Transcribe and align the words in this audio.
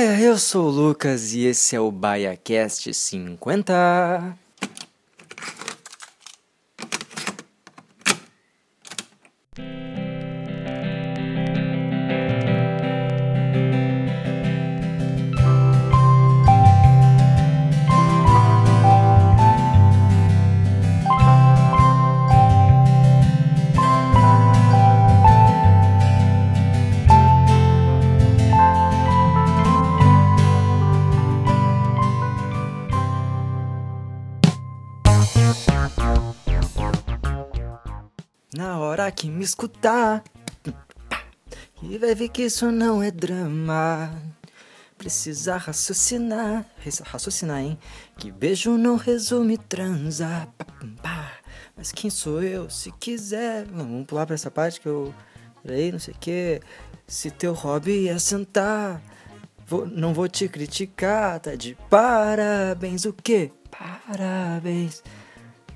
Baia, 0.00 0.18
eu 0.18 0.38
sou 0.38 0.68
o 0.68 0.70
Lucas 0.70 1.34
e 1.34 1.44
esse 1.44 1.76
é 1.76 1.80
o 1.80 1.92
BaiaCast 1.92 2.94
50. 2.94 4.34
Escutar, 39.80 40.22
e 41.82 41.96
vai 41.96 42.14
ver 42.14 42.28
que 42.28 42.42
isso 42.42 42.70
não 42.70 43.02
é 43.02 43.10
drama. 43.10 44.12
Precisa 44.98 45.56
raciocinar, 45.56 46.66
raciocinar, 47.06 47.60
hein? 47.60 47.78
Que 48.18 48.30
beijo 48.30 48.76
não 48.76 48.96
resume 48.96 49.56
transa. 49.56 50.46
Mas 51.74 51.90
quem 51.90 52.10
sou 52.10 52.42
eu? 52.42 52.68
Se 52.68 52.92
quiser, 52.92 53.64
vamos 53.64 54.06
pular 54.06 54.26
pra 54.26 54.34
essa 54.34 54.50
parte 54.50 54.78
que 54.78 54.86
eu. 54.86 55.14
Peraí, 55.62 55.90
não 55.90 55.98
sei 55.98 56.12
o 56.12 56.18
que. 56.18 56.60
Se 57.06 57.30
teu 57.30 57.54
hobby 57.54 58.08
é 58.08 58.18
sentar, 58.18 59.02
vou, 59.66 59.86
não 59.86 60.12
vou 60.12 60.28
te 60.28 60.46
criticar, 60.46 61.40
tá 61.40 61.54
de 61.54 61.76
parabéns, 61.88 63.06
o 63.06 63.14
que? 63.14 63.50
Parabéns. 63.70 65.02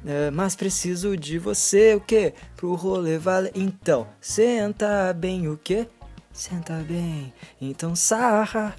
É, 0.06 0.30
mas 0.30 0.54
preciso 0.54 1.16
de 1.16 1.38
você, 1.38 1.94
o 1.94 2.00
que? 2.00 2.34
Pro 2.56 2.74
rolê 2.74 3.16
vale. 3.18 3.50
Então, 3.54 4.06
senta 4.20 5.12
bem, 5.14 5.48
o 5.48 5.56
que? 5.56 5.88
Senta 6.32 6.74
bem. 6.86 7.32
Então 7.60 7.94
sarra. 7.94 8.74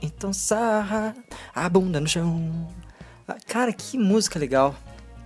Então 0.00 0.32
sarra. 0.32 1.14
A 1.54 1.68
bunda 1.68 1.98
no 1.98 2.06
chão. 2.06 2.68
Ah, 3.26 3.36
Cara, 3.46 3.72
que 3.72 3.96
música 3.96 4.38
legal. 4.38 4.74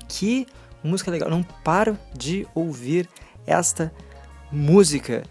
Que 0.08 0.46
música 0.82 1.10
legal. 1.10 1.28
Não 1.28 1.42
paro 1.42 1.98
de 2.14 2.46
ouvir 2.54 3.08
esta 3.46 3.92
música. 4.50 5.24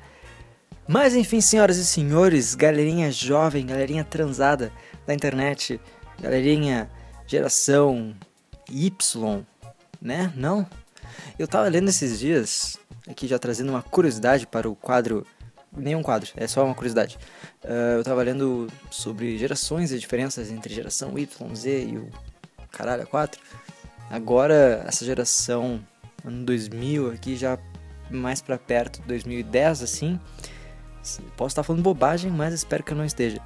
Mas 0.88 1.16
enfim, 1.16 1.42
senhoras 1.42 1.78
e 1.78 1.86
senhores, 1.86 2.53
galerinha 2.53 3.12
jovem, 3.12 3.66
galerinha 3.66 4.03
transada 4.03 4.72
da 5.08 5.16
internet, 5.16 5.80
galerinha 6.22 6.92
geração 7.25 8.14
Y, 8.69 9.45
né? 10.06 10.31
Não. 10.36 10.66
Eu 11.38 11.48
tava 11.48 11.67
lendo 11.67 11.89
esses 11.89 12.20
dias, 12.20 12.78
aqui 13.09 13.28
já 13.28 13.39
trazendo 13.39 13.70
uma 13.70 13.81
curiosidade 13.81 14.45
para 14.45 14.70
o 14.70 14.75
quadro. 14.75 15.25
Nenhum 15.75 16.02
quadro, 16.02 16.31
é 16.38 16.47
só 16.47 16.64
uma 16.64 16.75
curiosidade. 16.75 17.17
Ah, 17.64 17.95
eu 17.97 18.03
tava 18.03 18.22
lendo 18.22 18.67
sobre 18.89 19.38
gerações 19.38 19.92
e 19.92 20.00
diferenças 20.00 20.50
entre 20.50 20.73
geração 20.73 21.17
Y, 21.17 21.56
Z 21.56 21.86
e 21.86 21.97
o 21.97 22.09
caralho 22.72 23.03
a 23.03 23.06
4. 23.06 23.42
Agora, 24.09 24.86
essa 24.88 25.03
geração, 25.03 25.81
ano 26.23 26.45
2000 26.45 27.12
aqui, 27.12 27.36
já 27.36 27.58
mais 28.09 28.42
pra 28.42 28.58
perto, 28.58 29.02
2010 29.08 29.81
assim. 29.81 30.19
Posso 31.36 31.53
estar 31.53 31.64
falando 31.64 31.81
bobagem, 31.81 32.31
mas 32.31 32.53
espero 32.53 32.84
que 32.84 32.94
eu 32.94 32.97
não 32.97 33.06
esteja. 33.06 33.42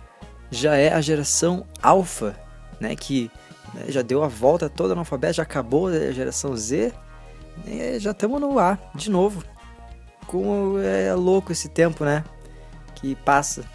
Já 0.51 0.75
é 0.75 0.93
a 0.93 1.01
geração 1.01 1.65
Alpha, 1.81 2.39
né? 2.79 2.95
Que 2.95 3.31
né, 3.73 3.85
já 3.87 4.01
deu 4.01 4.23
a 4.23 4.27
volta 4.27 4.69
toda 4.69 4.93
no 4.93 5.01
alfabeto, 5.01 5.35
já 5.35 5.43
acabou 5.43 5.87
a 5.87 6.11
geração 6.11 6.55
Z. 6.55 6.93
Já 7.99 8.11
estamos 8.11 8.39
no 8.39 8.57
A 8.57 8.77
de 8.95 9.09
novo. 9.09 9.43
Como 10.27 10.79
é 10.79 11.13
louco 11.13 11.51
esse 11.51 11.67
tempo, 11.67 12.05
né? 12.05 12.23
Que 12.95 13.15
passa. 13.15 13.65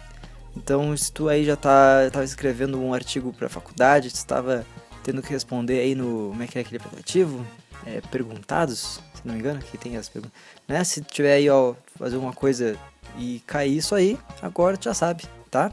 Então, 0.55 0.95
se 0.95 1.11
tu 1.11 1.27
aí 1.27 1.43
já 1.43 1.55
tá 1.55 2.23
escrevendo 2.23 2.79
um 2.79 2.93
artigo 2.93 3.33
para 3.33 3.49
faculdade, 3.49 4.09
tu 4.09 4.15
estava 4.15 4.65
tendo 5.03 5.21
que 5.21 5.29
responder 5.29 5.79
aí 5.79 5.93
no. 5.93 6.29
Como 6.29 6.43
é 6.43 6.47
que 6.47 6.57
é 6.57 6.61
aquele 6.61 6.77
aplicativo? 6.77 7.45
É, 7.85 8.01
perguntados, 8.09 8.99
se 9.13 9.21
não 9.25 9.33
me 9.33 9.39
engano, 9.39 9.59
que 9.59 9.77
tem 9.77 9.97
as 9.97 10.09
perguntas. 10.09 10.35
Né? 10.67 10.83
Se 10.83 11.01
tiver 11.01 11.33
aí, 11.33 11.49
ó, 11.49 11.75
fazer 11.99 12.17
uma 12.17 12.33
coisa 12.33 12.75
e 13.17 13.43
cair 13.45 13.77
isso 13.77 13.93
aí, 13.93 14.17
agora 14.41 14.77
tu 14.77 14.85
já 14.85 14.93
sabe, 14.93 15.25
tá? 15.51 15.69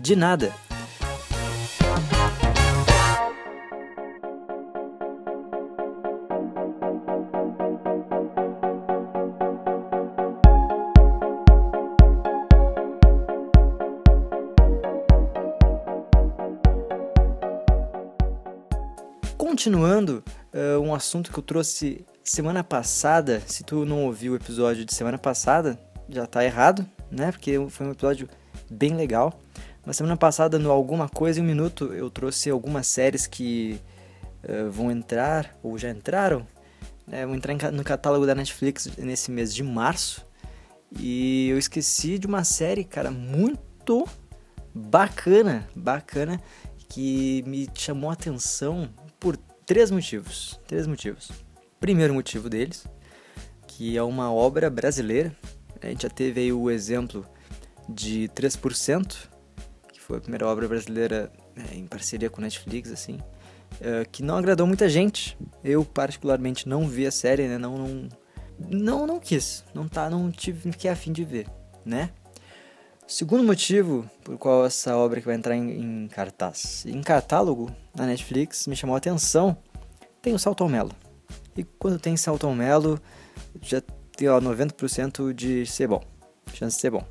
De 0.00 0.16
nada. 0.16 0.52
Continuando, 19.64 20.22
uh, 20.52 20.78
um 20.78 20.94
assunto 20.94 21.32
que 21.32 21.38
eu 21.38 21.42
trouxe 21.42 22.04
semana 22.22 22.62
passada, 22.62 23.40
se 23.46 23.64
tu 23.64 23.86
não 23.86 24.04
ouviu 24.04 24.34
o 24.34 24.36
episódio 24.36 24.84
de 24.84 24.92
semana 24.92 25.16
passada, 25.16 25.80
já 26.06 26.26
tá 26.26 26.44
errado, 26.44 26.86
né? 27.10 27.32
Porque 27.32 27.58
foi 27.70 27.86
um 27.86 27.92
episódio 27.92 28.28
bem 28.70 28.94
legal. 28.94 29.40
Mas 29.82 29.96
semana 29.96 30.18
passada, 30.18 30.58
no 30.58 30.70
Alguma 30.70 31.08
Coisa 31.08 31.40
em 31.40 31.42
um 31.42 31.46
Minuto, 31.46 31.94
eu 31.94 32.10
trouxe 32.10 32.50
algumas 32.50 32.86
séries 32.86 33.26
que 33.26 33.80
uh, 34.46 34.70
vão 34.70 34.90
entrar, 34.90 35.56
ou 35.62 35.78
já 35.78 35.88
entraram, 35.88 36.46
né? 37.06 37.24
vão 37.24 37.34
entrar 37.34 37.72
no 37.72 37.82
catálogo 37.82 38.26
da 38.26 38.34
Netflix 38.34 38.90
nesse 38.98 39.30
mês 39.30 39.54
de 39.54 39.62
março. 39.62 40.26
E 41.00 41.48
eu 41.48 41.56
esqueci 41.56 42.18
de 42.18 42.26
uma 42.26 42.44
série, 42.44 42.84
cara, 42.84 43.10
muito 43.10 44.06
bacana, 44.74 45.66
bacana, 45.74 46.38
que 46.86 47.42
me 47.46 47.66
chamou 47.74 48.10
a 48.10 48.12
atenção 48.12 48.90
três 49.66 49.90
motivos. 49.90 50.58
Três 50.66 50.86
motivos. 50.86 51.30
Primeiro 51.80 52.14
motivo 52.14 52.48
deles, 52.48 52.86
que 53.66 53.96
é 53.96 54.02
uma 54.02 54.32
obra 54.32 54.70
brasileira. 54.70 55.34
A 55.82 55.86
gente 55.88 56.02
já 56.02 56.08
teve 56.08 56.40
aí 56.40 56.52
o 56.52 56.70
exemplo 56.70 57.26
de 57.88 58.28
3%, 58.34 59.28
que 59.92 60.00
foi 60.00 60.18
a 60.18 60.20
primeira 60.20 60.46
obra 60.46 60.66
brasileira 60.66 61.30
é, 61.56 61.74
em 61.74 61.86
parceria 61.86 62.30
com 62.30 62.40
Netflix, 62.40 62.90
assim, 62.90 63.18
é, 63.80 64.04
que 64.04 64.22
não 64.22 64.36
agradou 64.36 64.66
muita 64.66 64.88
gente. 64.88 65.36
Eu, 65.62 65.84
particularmente, 65.84 66.68
não 66.68 66.88
vi 66.88 67.06
a 67.06 67.10
série, 67.10 67.46
né? 67.48 67.58
Não, 67.58 67.76
não, 67.76 68.08
não, 68.58 69.06
não 69.06 69.20
quis. 69.20 69.64
Não, 69.74 69.88
tá, 69.88 70.08
não 70.08 70.30
tive 70.30 70.70
que 70.70 70.88
a 70.88 70.96
fim 70.96 71.12
de 71.12 71.24
ver, 71.24 71.46
né? 71.84 72.10
Segundo 73.06 73.44
motivo 73.44 74.08
por 74.24 74.38
qual 74.38 74.64
essa 74.64 74.96
obra 74.96 75.20
que 75.20 75.26
vai 75.26 75.36
entrar 75.36 75.54
em, 75.54 76.04
em 76.04 76.08
cartaz, 76.08 76.86
em 76.86 77.02
catálogo 77.02 77.70
na 77.94 78.06
Netflix, 78.06 78.66
me 78.66 78.74
chamou 78.74 78.94
a 78.94 78.98
atenção, 78.98 79.56
tem 80.22 80.32
o 80.32 80.38
Salton 80.38 80.68
Mello. 80.68 80.90
E 81.54 81.64
quando 81.64 81.98
tem 81.98 82.16
Salton 82.16 82.54
Mello, 82.54 82.98
já 83.60 83.82
tem 84.16 84.26
ó, 84.28 84.40
90% 84.40 85.34
de 85.34 85.66
ser 85.66 85.86
bom, 85.86 86.02
chance 86.54 86.76
de 86.76 86.80
ser 86.80 86.90
bom. 86.90 87.04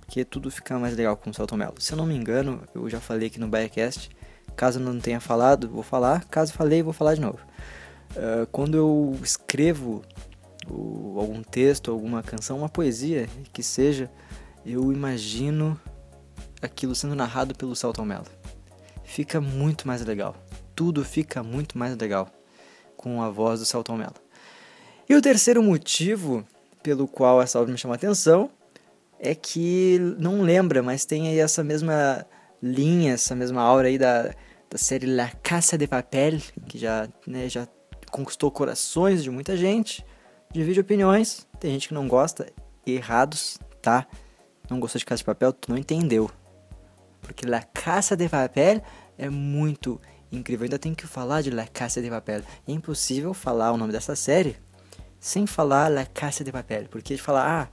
Porque 0.00 0.24
tudo 0.24 0.50
fica 0.50 0.78
mais 0.78 0.96
legal 0.96 1.16
com 1.18 1.28
o 1.28 1.34
Salton 1.34 1.56
Mello. 1.56 1.74
Se 1.80 1.92
eu 1.92 1.98
não 1.98 2.06
me 2.06 2.16
engano, 2.16 2.62
eu 2.74 2.88
já 2.88 2.98
falei 2.98 3.28
aqui 3.28 3.38
no 3.38 3.46
Biacast, 3.46 4.10
caso 4.56 4.80
eu 4.80 4.84
não 4.84 4.98
tenha 4.98 5.20
falado, 5.20 5.68
vou 5.68 5.82
falar, 5.82 6.24
caso 6.24 6.54
falei, 6.54 6.82
vou 6.82 6.94
falar 6.94 7.14
de 7.14 7.20
novo. 7.20 7.40
Uh, 8.12 8.46
quando 8.50 8.74
eu 8.74 9.14
escrevo 9.22 10.02
o, 10.66 11.16
algum 11.20 11.42
texto, 11.42 11.90
alguma 11.90 12.22
canção, 12.22 12.56
uma 12.56 12.70
poesia, 12.70 13.28
que 13.52 13.62
seja 13.62 14.10
eu 14.66 14.92
imagino 14.92 15.80
aquilo 16.60 16.94
sendo 16.94 17.14
narrado 17.14 17.54
pelo 17.54 17.76
Salton 17.76 18.04
Mello. 18.04 18.26
Fica 19.04 19.40
muito 19.40 19.86
mais 19.86 20.04
legal. 20.04 20.34
Tudo 20.74 21.04
fica 21.04 21.42
muito 21.42 21.78
mais 21.78 21.96
legal 21.96 22.28
com 22.96 23.22
a 23.22 23.30
voz 23.30 23.60
do 23.60 23.66
Salton 23.66 23.96
Mello. 23.96 24.14
E 25.08 25.14
o 25.14 25.22
terceiro 25.22 25.62
motivo 25.62 26.44
pelo 26.82 27.06
qual 27.06 27.40
essa 27.40 27.60
obra 27.60 27.70
me 27.70 27.78
chama 27.78 27.94
a 27.94 27.96
atenção 27.96 28.50
é 29.18 29.34
que 29.34 29.98
não 30.18 30.42
lembra, 30.42 30.82
mas 30.82 31.04
tem 31.04 31.28
aí 31.28 31.38
essa 31.38 31.62
mesma 31.62 32.26
linha, 32.62 33.14
essa 33.14 33.34
mesma 33.34 33.62
aura 33.62 33.88
aí 33.88 33.98
da, 33.98 34.34
da 34.68 34.76
série 34.76 35.06
La 35.06 35.30
Casa 35.42 35.78
de 35.78 35.86
Papel, 35.86 36.38
que 36.66 36.76
já, 36.76 37.08
né, 37.26 37.48
já 37.48 37.68
conquistou 38.10 38.50
corações 38.50 39.22
de 39.22 39.30
muita 39.30 39.56
gente, 39.56 40.04
divide 40.52 40.80
opiniões, 40.80 41.46
tem 41.60 41.72
gente 41.72 41.88
que 41.88 41.94
não 41.94 42.08
gosta, 42.08 42.52
errados, 42.86 43.58
tá? 43.80 44.06
Não 44.68 44.80
gostou 44.80 44.98
de 44.98 45.04
Casa 45.04 45.18
de 45.18 45.24
Papel, 45.24 45.52
tu 45.52 45.70
não 45.70 45.78
entendeu. 45.78 46.30
Porque 47.20 47.46
La 47.46 47.62
Casa 47.62 48.16
de 48.16 48.28
Papel 48.28 48.82
é 49.18 49.28
muito 49.28 50.00
incrível. 50.30 50.64
Eu 50.64 50.66
ainda 50.66 50.78
tenho 50.78 50.94
que 50.94 51.06
falar 51.06 51.42
de 51.42 51.50
La 51.50 51.66
Casa 51.66 52.00
de 52.00 52.08
Papel. 52.08 52.42
É 52.66 52.72
impossível 52.72 53.32
falar 53.34 53.72
o 53.72 53.76
nome 53.76 53.92
dessa 53.92 54.14
série 54.14 54.56
sem 55.18 55.46
falar 55.46 55.88
La 55.88 56.06
Casa 56.06 56.44
de 56.44 56.52
Papel. 56.52 56.86
Porque 56.88 57.14
de 57.14 57.22
falar, 57.22 57.62
ah, 57.62 57.68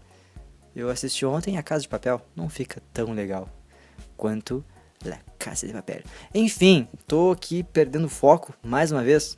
eu 0.75 0.89
assisti 0.89 1.25
ontem 1.25 1.57
A 1.57 1.63
Casa 1.63 1.81
de 1.81 1.89
Papel, 1.89 2.21
não 2.35 2.49
fica 2.49 2.81
tão 2.91 3.13
legal 3.13 3.47
quanto 4.17 4.65
La 5.05 5.19
Casa 5.37 5.67
de 5.67 5.73
Papel. 5.73 6.01
Enfim, 6.33 6.87
tô 7.05 7.31
aqui 7.31 7.63
perdendo 7.63 8.09
foco 8.09 8.53
mais 8.63 8.91
uma 8.91 9.03
vez. 9.03 9.35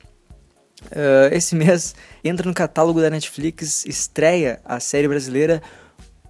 Uh, 0.86 1.32
esse 1.32 1.54
mês 1.54 1.94
entra 2.22 2.46
no 2.46 2.54
catálogo 2.54 3.00
da 3.00 3.08
Netflix, 3.08 3.84
estreia 3.86 4.60
a 4.64 4.78
série 4.78 5.08
brasileira 5.08 5.62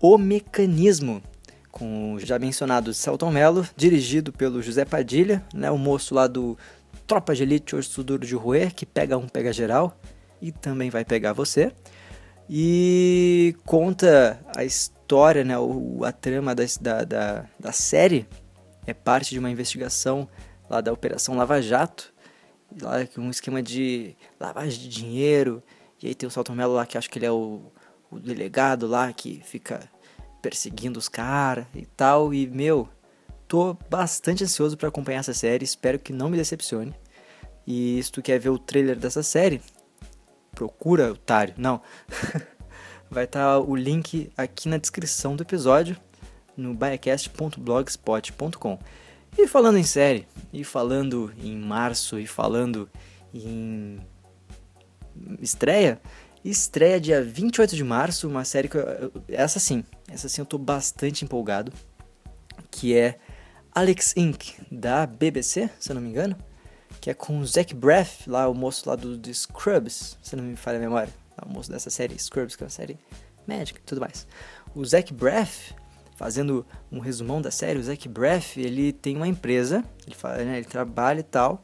O 0.00 0.18
Mecanismo, 0.18 1.22
com 1.70 2.14
o 2.14 2.20
já 2.20 2.38
mencionado 2.38 2.92
Celton 2.92 3.30
Mello, 3.30 3.66
dirigido 3.76 4.32
pelo 4.32 4.62
José 4.62 4.84
Padilha, 4.84 5.44
né, 5.54 5.70
o 5.70 5.78
moço 5.78 6.14
lá 6.14 6.26
do 6.26 6.56
Tropa 7.06 7.34
de 7.34 7.42
Elite 7.42 7.74
Urso 7.74 8.04
Duro 8.04 8.26
de 8.26 8.34
Roer, 8.34 8.74
que 8.74 8.84
pega 8.84 9.16
um, 9.16 9.26
pega 9.26 9.52
geral, 9.52 9.98
e 10.40 10.52
também 10.52 10.90
vai 10.90 11.04
pegar 11.04 11.32
você. 11.32 11.72
E 12.48 13.56
conta 13.64 14.38
a 14.54 14.64
história, 14.64 15.44
né, 15.44 15.54
a 16.04 16.12
trama 16.12 16.54
da, 16.54 16.64
da, 17.04 17.46
da 17.58 17.72
série, 17.72 18.26
é 18.86 18.92
parte 18.92 19.30
de 19.30 19.38
uma 19.38 19.50
investigação 19.50 20.28
lá 20.68 20.80
da 20.80 20.92
Operação 20.92 21.36
Lava 21.36 21.60
Jato, 21.62 22.12
lá 22.80 22.96
um 23.16 23.30
esquema 23.30 23.62
de 23.62 24.14
lavagem 24.38 24.78
de 24.78 24.88
dinheiro, 24.88 25.62
e 26.02 26.08
aí 26.08 26.14
tem 26.14 26.26
o 26.26 26.30
Celton 26.30 26.54
Mello 26.54 26.74
lá 26.74 26.84
que 26.84 26.98
acho 26.98 27.08
que 27.08 27.18
ele 27.18 27.26
é 27.26 27.32
o, 27.32 27.72
o 28.10 28.18
delegado 28.18 28.86
lá 28.86 29.12
que 29.12 29.40
fica 29.44 29.80
perseguindo 30.42 30.98
os 30.98 31.08
caras 31.08 31.66
e 31.74 31.84
tal. 31.84 32.32
E, 32.32 32.46
meu, 32.46 32.88
tô 33.48 33.76
bastante 33.88 34.44
ansioso 34.44 34.76
para 34.76 34.88
acompanhar 34.88 35.20
essa 35.20 35.34
série. 35.34 35.64
Espero 35.64 35.98
que 35.98 36.12
não 36.12 36.28
me 36.28 36.36
decepcione. 36.36 36.94
E 37.66 38.00
se 38.02 38.12
tu 38.12 38.22
quer 38.22 38.38
ver 38.38 38.50
o 38.50 38.58
trailer 38.58 38.96
dessa 38.96 39.22
série, 39.22 39.60
procura, 40.54 41.12
otário. 41.12 41.54
Não. 41.56 41.80
Vai 43.10 43.24
estar 43.24 43.40
tá 43.40 43.60
o 43.60 43.76
link 43.76 44.30
aqui 44.36 44.68
na 44.68 44.78
descrição 44.78 45.36
do 45.36 45.42
episódio 45.42 45.96
no 46.56 46.74
biacast.blogspot.com. 46.74 48.78
E 49.38 49.46
falando 49.46 49.78
em 49.78 49.84
série, 49.84 50.26
e 50.52 50.64
falando 50.64 51.32
em 51.38 51.56
março, 51.56 52.18
e 52.18 52.26
falando 52.26 52.88
em 53.34 54.00
estreia, 55.40 56.00
estreia 56.44 57.00
dia 57.00 57.22
28 57.22 57.74
de 57.74 57.84
março, 57.84 58.28
uma 58.28 58.44
série 58.44 58.68
que 58.68 58.76
eu, 58.76 59.12
essa 59.28 59.58
sim, 59.58 59.84
essa 60.08 60.28
sim 60.28 60.40
eu 60.40 60.46
tô 60.46 60.58
bastante 60.58 61.24
empolgado, 61.24 61.72
que 62.70 62.96
é 62.96 63.18
Alex 63.74 64.14
Inc 64.16 64.54
da 64.70 65.06
BBC, 65.06 65.68
se 65.78 65.90
eu 65.90 65.94
não 65.94 66.02
me 66.02 66.08
engano, 66.08 66.36
que 67.00 67.10
é 67.10 67.14
com 67.14 67.38
o 67.38 67.46
Zach 67.46 67.74
Braff, 67.74 68.28
lá 68.28 68.48
o 68.48 68.54
moço 68.54 68.88
lá 68.88 68.96
do, 68.96 69.16
do 69.16 69.34
Scrubs, 69.34 70.18
se 70.22 70.34
não 70.36 70.44
me 70.44 70.56
falha 70.56 70.78
a 70.78 70.80
memória, 70.80 71.12
o 71.44 71.52
moço 71.52 71.70
dessa 71.70 71.90
série 71.90 72.18
Scrubs, 72.18 72.56
que 72.56 72.62
é 72.62 72.64
uma 72.64 72.70
série 72.70 72.98
médica 73.46 73.80
e 73.80 73.82
tudo 73.82 74.00
mais. 74.00 74.26
O 74.74 74.84
Zach 74.84 75.12
Braff, 75.12 75.74
fazendo 76.16 76.66
um 76.90 76.98
resumão 76.98 77.40
da 77.40 77.50
série, 77.50 77.78
o 77.78 77.82
Zach 77.82 78.08
Braff, 78.08 78.60
ele 78.60 78.92
tem 78.92 79.16
uma 79.16 79.28
empresa, 79.28 79.84
ele, 80.06 80.14
fala, 80.14 80.38
né, 80.38 80.56
ele 80.56 80.66
trabalha 80.66 81.20
e 81.20 81.24
tal, 81.24 81.62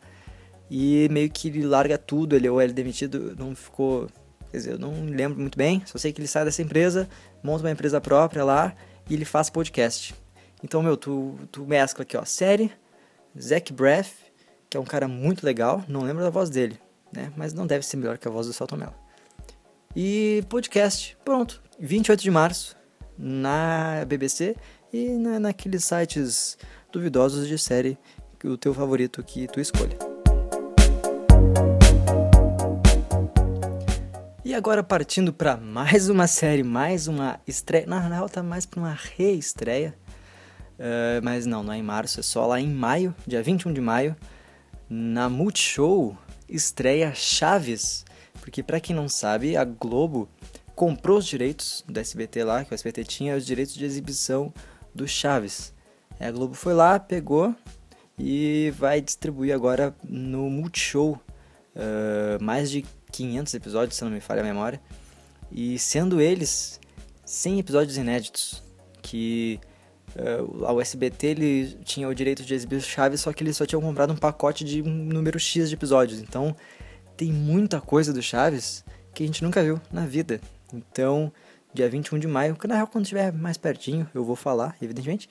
e 0.71 1.09
meio 1.11 1.31
que 1.31 1.49
ele 1.49 1.67
larga 1.67 1.99
tudo, 1.99 2.35
ele 2.35 2.49
ou 2.49 2.61
ele 2.61 2.73
é 2.73 2.75
demitido, 2.75 3.35
não 3.39 3.55
ficou 3.55 4.09
Quer 4.52 4.58
dizer, 4.58 4.72
eu 4.72 4.78
não 4.78 5.06
lembro 5.06 5.40
muito 5.40 5.56
bem, 5.56 5.82
só 5.87 5.96
sei 5.96 6.12
que 6.12 6.20
ele 6.20 6.28
sai 6.28 6.44
dessa 6.44 6.60
empresa, 6.60 7.08
monta 7.43 7.64
uma 7.64 7.70
empresa 7.70 8.02
própria 8.02 8.44
lá 8.44 8.75
e 9.08 9.14
ele 9.14 9.25
faz 9.25 9.49
podcast. 9.49 10.14
Então, 10.62 10.82
meu, 10.82 10.94
tu, 10.94 11.38
tu 11.50 11.64
mescla 11.64 12.02
aqui, 12.02 12.19
ó, 12.19 12.25
série, 12.26 12.70
Zach 13.40 13.72
Braff, 13.72 14.12
que 14.69 14.76
é 14.76 14.81
um 14.81 14.84
cara 14.84 15.08
muito 15.08 15.43
legal, 15.43 15.82
não 15.88 16.02
lembro 16.02 16.22
da 16.22 16.28
voz 16.28 16.50
dele, 16.50 16.78
né? 17.10 17.32
Mas 17.34 17.54
não 17.54 17.66
deve 17.66 17.87
ser 17.87 17.96
melhor 17.96 18.19
que 18.19 18.28
a 18.28 18.31
voz 18.31 18.46
do 18.46 18.52
Celton 18.52 18.76
Mello. 18.76 18.94
E 19.96 20.44
podcast, 20.50 21.16
pronto, 21.25 21.62
28 21.81 22.20
de 22.22 22.31
março, 22.31 22.76
na 23.16 24.04
BBC 24.06 24.54
e 24.93 25.08
na, 25.12 25.40
naqueles 25.40 25.82
sites 25.82 26.58
duvidosos 26.93 27.49
de 27.49 27.56
série, 27.56 27.96
o 28.44 28.58
teu 28.58 28.75
favorito 28.75 29.22
que 29.22 29.46
tu 29.46 29.60
escolha. 29.60 30.12
Agora 34.62 34.85
partindo 34.85 35.32
para 35.32 35.56
mais 35.56 36.09
uma 36.09 36.29
série, 36.29 36.62
mais 36.62 37.09
uma 37.09 37.41
estreia. 37.49 37.85
Na 37.85 37.99
real 37.99 38.29
tá 38.29 38.44
mais 38.44 38.64
para 38.64 38.79
uma 38.79 38.97
reestreia. 39.17 39.93
Uh, 40.79 41.19
mas 41.20 41.44
não, 41.47 41.64
não 41.64 41.73
é 41.73 41.79
em 41.79 41.82
março, 41.82 42.20
é 42.20 42.23
só 42.23 42.47
lá 42.47 42.61
em 42.61 42.70
maio, 42.70 43.12
dia 43.26 43.43
21 43.43 43.73
de 43.73 43.81
maio, 43.81 44.14
na 44.88 45.29
Multishow 45.29 46.17
estreia 46.49 47.12
Chaves. 47.12 48.05
Porque 48.41 48.62
para 48.62 48.79
quem 48.79 48.94
não 48.94 49.09
sabe, 49.09 49.56
a 49.56 49.64
Globo 49.64 50.29
comprou 50.76 51.19
os 51.19 51.26
direitos 51.26 51.85
do 51.88 51.99
SBT 51.99 52.44
lá, 52.44 52.64
que 52.64 52.73
o 52.73 52.76
SBT 52.76 53.03
tinha 53.03 53.37
os 53.37 53.44
direitos 53.44 53.75
de 53.75 53.85
exibição 53.85 54.55
do 54.94 55.09
Chaves. 55.09 55.75
A 56.20 56.31
Globo 56.31 56.55
foi 56.55 56.73
lá, 56.73 57.00
pegou 57.00 57.53
e 58.17 58.73
vai 58.79 59.00
distribuir 59.00 59.53
agora 59.53 59.93
no 60.05 60.49
Multishow 60.49 61.20
uh, 61.75 62.41
mais 62.41 62.70
de 62.70 62.85
500 63.12 63.55
episódios, 63.55 63.97
se 63.97 64.05
não 64.05 64.11
me 64.11 64.20
falha 64.20 64.41
a 64.41 64.44
memória, 64.44 64.81
e 65.50 65.79
sendo 65.79 66.20
eles 66.20 66.81
100 67.25 67.61
episódios 67.61 67.97
inéditos, 67.97 68.62
que 69.03 69.61
uh, 70.17 70.64
a 70.64 70.73
USBT 70.73 71.26
ele 71.26 71.79
tinha 71.85 72.09
o 72.09 72.14
direito 72.14 72.43
de 72.43 72.55
exibir 72.55 72.81
Chaves, 72.81 73.20
só 73.20 73.32
que 73.32 73.44
eles 73.44 73.56
só 73.56 73.67
tinham 73.67 73.82
comprado 73.82 74.12
um 74.12 74.17
pacote 74.17 74.64
de 74.64 74.82
um 74.82 74.91
número 74.91 75.38
X 75.38 75.69
de 75.69 75.75
episódios, 75.75 76.20
então 76.20 76.56
tem 77.17 77.31
muita 77.31 77.81
coisa 77.81 78.12
do 78.12 78.23
Chaves 78.23 78.85
que 79.14 79.23
a 79.23 79.26
gente 79.26 79.44
nunca 79.44 79.62
viu 79.62 79.81
na 79.93 80.06
vida. 80.06 80.41
Então, 80.73 81.31
dia 81.75 81.88
21 81.88 82.19
de 82.19 82.26
maio, 82.26 82.56
que 82.56 82.67
na 82.67 82.76
real 82.76 82.87
quando 82.87 83.05
estiver 83.05 83.32
mais 83.32 83.59
pertinho 83.59 84.09
eu 84.14 84.25
vou 84.25 84.37
falar, 84.37 84.76
evidentemente, 84.81 85.29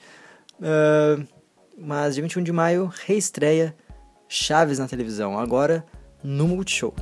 uh, 0.60 1.26
mas 1.76 2.14
dia 2.14 2.22
21 2.22 2.42
de 2.42 2.52
maio 2.52 2.92
reestreia 3.06 3.74
Chaves 4.28 4.78
na 4.78 4.88
televisão, 4.88 5.38
agora 5.38 5.84
no 6.22 6.48
Multishow. 6.48 6.94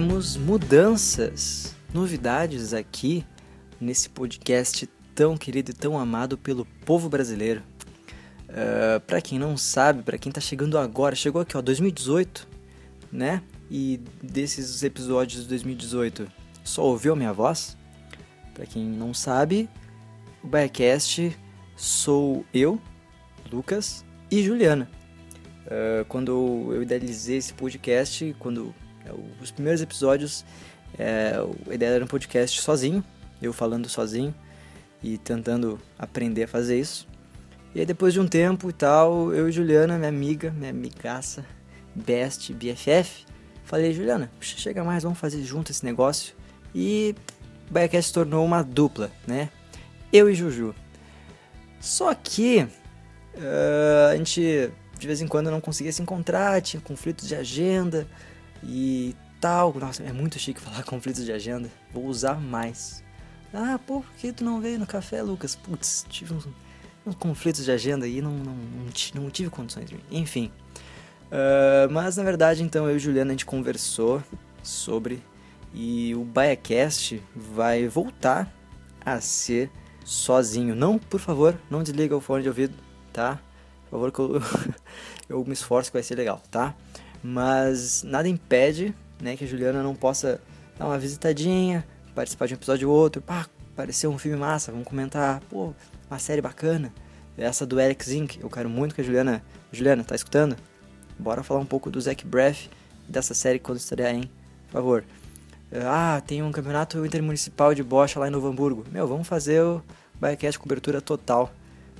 Temos 0.00 0.34
mudanças, 0.34 1.76
novidades 1.92 2.72
aqui 2.72 3.22
nesse 3.78 4.08
podcast 4.08 4.88
tão 5.14 5.36
querido 5.36 5.72
e 5.72 5.74
tão 5.74 5.98
amado 5.98 6.38
pelo 6.38 6.64
povo 6.86 7.06
brasileiro. 7.10 7.60
Uh, 8.48 8.96
ah, 8.96 9.00
para 9.00 9.20
quem 9.20 9.38
não 9.38 9.58
sabe, 9.58 10.02
para 10.02 10.16
quem 10.16 10.32
tá 10.32 10.40
chegando 10.40 10.78
agora, 10.78 11.14
chegou 11.14 11.42
aqui 11.42 11.54
ó, 11.54 11.60
2018, 11.60 12.48
né? 13.12 13.42
E 13.70 14.00
desses 14.22 14.82
episódios 14.82 15.42
de 15.42 15.48
2018 15.50 16.32
só 16.64 16.82
ouviu 16.82 17.12
a 17.12 17.16
minha 17.16 17.34
voz. 17.34 17.76
Para 18.54 18.64
quem 18.64 18.82
não 18.82 19.12
sabe, 19.12 19.68
o 20.42 20.46
Biacast 20.46 21.38
sou 21.76 22.42
eu, 22.54 22.80
Lucas 23.52 24.02
e 24.30 24.42
Juliana. 24.42 24.88
Uh, 25.66 26.06
quando 26.06 26.72
eu 26.72 26.82
idealizei 26.82 27.36
esse 27.36 27.52
podcast, 27.52 28.34
quando 28.38 28.74
os 29.40 29.50
primeiros 29.50 29.80
episódios, 29.80 30.44
é, 30.98 31.34
a 31.68 31.74
ideia 31.74 31.90
era 31.90 32.04
um 32.04 32.08
podcast 32.08 32.60
sozinho, 32.60 33.04
eu 33.40 33.52
falando 33.52 33.88
sozinho 33.88 34.34
e 35.02 35.16
tentando 35.18 35.78
aprender 35.98 36.44
a 36.44 36.48
fazer 36.48 36.78
isso. 36.78 37.08
E 37.74 37.80
aí 37.80 37.86
depois 37.86 38.12
de 38.12 38.20
um 38.20 38.26
tempo 38.26 38.68
e 38.68 38.72
tal, 38.72 39.32
eu 39.32 39.48
e 39.48 39.52
Juliana, 39.52 39.96
minha 39.96 40.08
amiga, 40.08 40.50
minha 40.50 40.70
amigaça, 40.70 41.44
best, 41.94 42.52
BFF, 42.52 43.24
falei, 43.64 43.92
Juliana, 43.92 44.30
chega 44.40 44.82
mais, 44.82 45.02
vamos 45.02 45.18
fazer 45.18 45.42
junto 45.42 45.70
esse 45.70 45.84
negócio. 45.84 46.34
E 46.74 47.14
o 47.70 47.72
Biacast 47.72 48.08
se 48.08 48.14
tornou 48.14 48.44
uma 48.44 48.62
dupla, 48.62 49.10
né? 49.26 49.48
Eu 50.12 50.28
e 50.28 50.34
Juju. 50.34 50.74
Só 51.80 52.12
que 52.14 52.66
uh, 53.34 54.10
a 54.12 54.16
gente 54.16 54.70
de 55.00 55.06
vez 55.06 55.22
em 55.22 55.26
quando 55.26 55.50
não 55.50 55.62
conseguia 55.62 55.90
se 55.90 56.02
encontrar, 56.02 56.60
tinha 56.60 56.80
conflitos 56.80 57.26
de 57.26 57.34
agenda, 57.34 58.06
e 58.62 59.14
tal. 59.40 59.74
Nossa, 59.78 60.02
é 60.02 60.12
muito 60.12 60.38
chique 60.38 60.60
falar 60.60 60.82
conflitos 60.84 61.24
de 61.24 61.32
agenda. 61.32 61.70
Vou 61.92 62.06
usar 62.06 62.40
mais. 62.40 63.02
Ah, 63.52 63.78
por 63.84 64.04
que 64.18 64.32
tu 64.32 64.44
não 64.44 64.60
veio 64.60 64.78
no 64.78 64.86
café, 64.86 65.22
Lucas? 65.22 65.56
Putz, 65.56 66.06
tive 66.08 66.34
uns, 66.34 66.46
uns 67.04 67.14
conflitos 67.16 67.64
de 67.64 67.72
agenda 67.72 68.06
aí, 68.06 68.20
não, 68.22 68.32
não, 68.32 68.54
não, 68.54 69.22
não 69.22 69.30
tive 69.30 69.50
condições 69.50 69.90
de 69.90 69.98
Enfim. 70.10 70.52
Uh, 71.26 71.90
mas 71.92 72.16
na 72.16 72.24
verdade, 72.24 72.62
então, 72.62 72.88
eu 72.88 72.96
e 72.96 72.98
Juliana 72.98 73.30
a 73.30 73.32
gente 73.32 73.46
conversou 73.46 74.22
sobre 74.62 75.22
e 75.72 76.14
o 76.14 76.24
Biacast 76.24 77.22
vai 77.34 77.86
voltar 77.86 78.52
a 79.04 79.20
ser 79.20 79.70
sozinho. 80.04 80.74
Não, 80.74 80.98
por 80.98 81.20
favor, 81.20 81.58
não 81.70 81.82
desliga 81.82 82.16
o 82.16 82.20
fone 82.20 82.42
de 82.42 82.48
ouvido, 82.48 82.74
tá? 83.12 83.40
Por 83.84 83.90
favor, 83.90 84.12
que 84.12 84.18
eu, 84.18 84.42
eu 85.38 85.44
me 85.44 85.52
esforço 85.52 85.90
que 85.90 85.96
vai 85.96 86.02
ser 86.02 86.16
legal, 86.16 86.42
tá? 86.50 86.74
Mas 87.22 88.02
nada 88.02 88.28
impede 88.28 88.94
né, 89.20 89.36
que 89.36 89.44
a 89.44 89.46
Juliana 89.46 89.82
não 89.82 89.94
possa 89.94 90.40
dar 90.78 90.86
uma 90.86 90.98
visitadinha, 90.98 91.86
participar 92.14 92.46
de 92.46 92.54
um 92.54 92.56
episódio 92.56 92.90
ou 92.90 92.96
outro, 92.96 93.20
pá, 93.20 93.46
apareceu 93.72 94.10
um 94.10 94.18
filme 94.18 94.36
massa, 94.36 94.72
vamos 94.72 94.86
comentar, 94.86 95.40
pô, 95.48 95.72
uma 96.10 96.18
série 96.18 96.40
bacana. 96.40 96.92
Essa 97.36 97.66
do 97.66 97.80
Alex 97.80 98.10
Inc, 98.10 98.38
eu 98.40 98.50
quero 98.50 98.68
muito 98.68 98.94
que 98.94 99.00
a 99.00 99.04
Juliana, 99.04 99.42
Juliana, 99.72 100.04
tá 100.04 100.14
escutando? 100.14 100.56
Bora 101.18 101.42
falar 101.42 101.60
um 101.60 101.66
pouco 101.66 101.90
do 101.90 102.00
Zack 102.00 102.26
Breath 102.26 102.68
dessa 103.08 103.34
série 103.34 103.58
quando 103.58 103.78
estrear, 103.78 104.14
hein? 104.14 104.30
Por 104.66 104.72
favor. 104.72 105.04
Ah, 105.72 106.20
tem 106.26 106.42
um 106.42 106.50
campeonato 106.50 107.04
intermunicipal 107.06 107.74
de 107.74 107.82
bocha 107.82 108.18
lá 108.18 108.28
em 108.28 108.30
Novo 108.30 108.48
Hamburgo. 108.48 108.84
Meu, 108.90 109.06
vamos 109.06 109.28
fazer 109.28 109.62
o 109.62 109.82
Biocast 110.20 110.58
cobertura 110.58 111.00
total. 111.00 111.52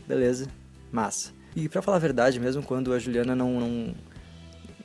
Beleza, 0.06 0.48
massa. 0.90 1.32
E 1.54 1.68
para 1.68 1.80
falar 1.80 1.96
a 1.96 2.00
verdade, 2.00 2.40
mesmo 2.40 2.62
quando 2.62 2.92
a 2.92 2.98
Juliana 2.98 3.34
não, 3.34 3.60
não, 3.60 3.94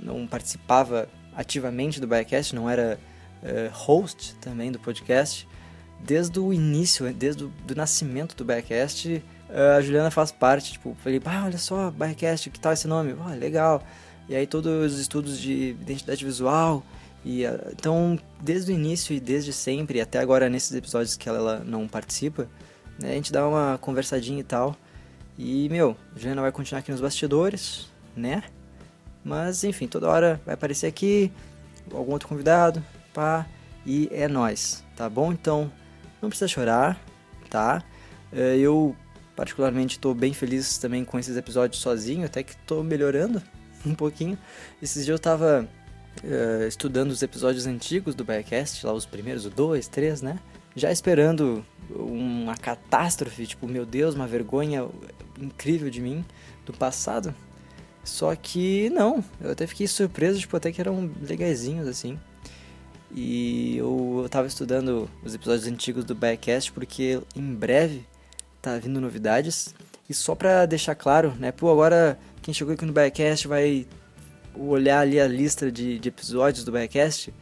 não 0.05 0.27
participava 0.27 1.09
ativamente 1.35 1.99
do 1.99 2.07
Biocast, 2.07 2.55
não 2.55 2.69
era 2.69 2.99
uh, 3.41 3.69
host 3.73 4.35
também 4.35 4.71
do 4.71 4.79
podcast, 4.79 5.47
desde 5.99 6.39
o 6.39 6.53
início, 6.53 7.11
desde 7.13 7.43
o 7.43 7.51
nascimento 7.75 8.35
do 8.35 8.45
Biocast, 8.45 9.23
uh, 9.49 9.77
a 9.77 9.81
Juliana 9.81 10.11
faz 10.11 10.31
parte. 10.31 10.73
Tipo, 10.73 10.95
falei, 11.03 11.21
ah, 11.25 11.43
olha 11.45 11.57
só, 11.57 11.91
Biocast, 11.91 12.49
que 12.49 12.59
tal 12.59 12.73
esse 12.73 12.87
nome? 12.87 13.15
Ah, 13.19 13.33
legal. 13.33 13.83
E 14.29 14.35
aí 14.35 14.47
todos 14.47 14.93
os 14.93 14.99
estudos 14.99 15.39
de 15.39 15.71
identidade 15.81 16.23
visual, 16.23 16.83
e 17.23 17.43
então, 17.71 18.19
desde 18.39 18.71
o 18.71 18.75
início 18.75 19.15
e 19.15 19.19
desde 19.19 19.51
sempre, 19.51 19.99
até 19.99 20.19
agora 20.19 20.47
nesses 20.47 20.71
episódios 20.73 21.17
que 21.17 21.27
ela, 21.27 21.37
ela 21.37 21.59
não 21.59 21.87
participa, 21.87 22.47
né, 22.99 23.11
a 23.11 23.13
gente 23.15 23.31
dá 23.31 23.47
uma 23.47 23.79
conversadinha 23.79 24.39
e 24.39 24.43
tal. 24.43 24.75
E, 25.37 25.67
meu, 25.69 25.97
a 26.15 26.19
Juliana 26.19 26.43
vai 26.43 26.51
continuar 26.51 26.79
aqui 26.79 26.91
nos 26.91 27.01
bastidores, 27.01 27.89
né? 28.15 28.43
Mas, 29.25 29.63
enfim, 29.63 29.87
toda 29.87 30.07
hora 30.07 30.39
vai 30.45 30.53
aparecer 30.53 30.85
aqui, 30.85 31.31
algum 31.91 32.11
outro 32.11 32.27
convidado, 32.27 32.81
pá, 33.11 33.47
e 33.83 34.07
é 34.11 34.27
nós, 34.27 34.83
tá 34.95 35.09
bom? 35.09 35.33
Então, 35.33 35.71
não 36.21 36.29
precisa 36.29 36.47
chorar, 36.47 37.01
tá? 37.49 37.83
É, 38.31 38.55
eu, 38.57 38.95
particularmente, 39.35 39.95
estou 39.95 40.13
bem 40.13 40.31
feliz 40.31 40.77
também 40.77 41.03
com 41.03 41.17
esses 41.17 41.35
episódios 41.35 41.81
sozinho, 41.81 42.23
até 42.23 42.43
que 42.43 42.51
estou 42.51 42.83
melhorando 42.83 43.41
um 43.83 43.95
pouquinho. 43.95 44.37
Esses 44.79 45.05
dias 45.05 45.15
eu 45.15 45.19
tava 45.19 45.67
uh, 46.23 46.67
estudando 46.67 47.09
os 47.09 47.23
episódios 47.23 47.65
antigos 47.65 48.13
do 48.13 48.23
Biacast, 48.23 48.85
lá 48.85 48.93
os 48.93 49.07
primeiros, 49.07 49.45
2, 49.45 49.87
3, 49.87 50.21
né? 50.21 50.39
Já 50.75 50.91
esperando 50.91 51.65
uma 51.89 52.55
catástrofe, 52.55 53.47
tipo, 53.47 53.67
meu 53.67 53.87
Deus, 53.87 54.13
uma 54.13 54.27
vergonha 54.27 54.87
incrível 55.39 55.89
de 55.89 56.01
mim, 56.01 56.23
do 56.63 56.73
passado. 56.73 57.33
Só 58.05 58.33
que 58.35 58.89
não, 58.91 59.23
eu 59.41 59.51
até 59.51 59.65
fiquei 59.65 59.87
surpreso, 59.87 60.39
tipo, 60.39 60.55
até 60.55 60.71
que 60.71 60.79
eram 60.79 61.11
legaisinhos, 61.21 61.87
assim. 61.87 62.17
E 63.13 63.77
eu, 63.77 64.21
eu 64.23 64.29
tava 64.29 64.47
estudando 64.47 65.09
os 65.23 65.33
episódios 65.33 65.67
antigos 65.67 66.05
do 66.05 66.13
Biacast 66.13 66.71
porque 66.71 67.21
em 67.35 67.53
breve 67.53 68.05
tá 68.61 68.77
vindo 68.77 69.01
novidades. 69.01 69.73
E 70.07 70.13
só 70.13 70.35
pra 70.35 70.65
deixar 70.65 70.93
claro, 70.95 71.33
né, 71.39 71.51
pô, 71.51 71.71
agora 71.71 72.19
quem 72.41 72.53
chegou 72.53 72.73
aqui 72.73 72.85
no 72.85 72.93
Biacast 72.93 73.47
vai 73.47 73.87
olhar 74.55 74.99
ali 74.99 75.19
a 75.19 75.27
lista 75.27 75.71
de, 75.71 75.99
de 75.99 76.09
episódios 76.09 76.63
do 76.63 76.71
Biacast, 76.71 77.33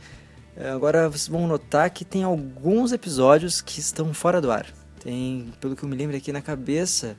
eh, 0.56 0.70
agora 0.70 1.10
vocês 1.10 1.28
vão 1.28 1.48
notar 1.48 1.90
que 1.90 2.06
tem 2.06 2.24
alguns 2.24 2.92
episódios 2.92 3.62
que 3.62 3.80
estão 3.80 4.14
fora 4.14 4.42
do 4.42 4.52
ar. 4.52 4.66
Tem, 5.00 5.54
pelo 5.60 5.76
que 5.76 5.84
eu 5.84 5.90
me 5.90 5.96
lembro 5.96 6.16
aqui 6.16 6.32
na 6.32 6.42
cabeça, 6.42 7.18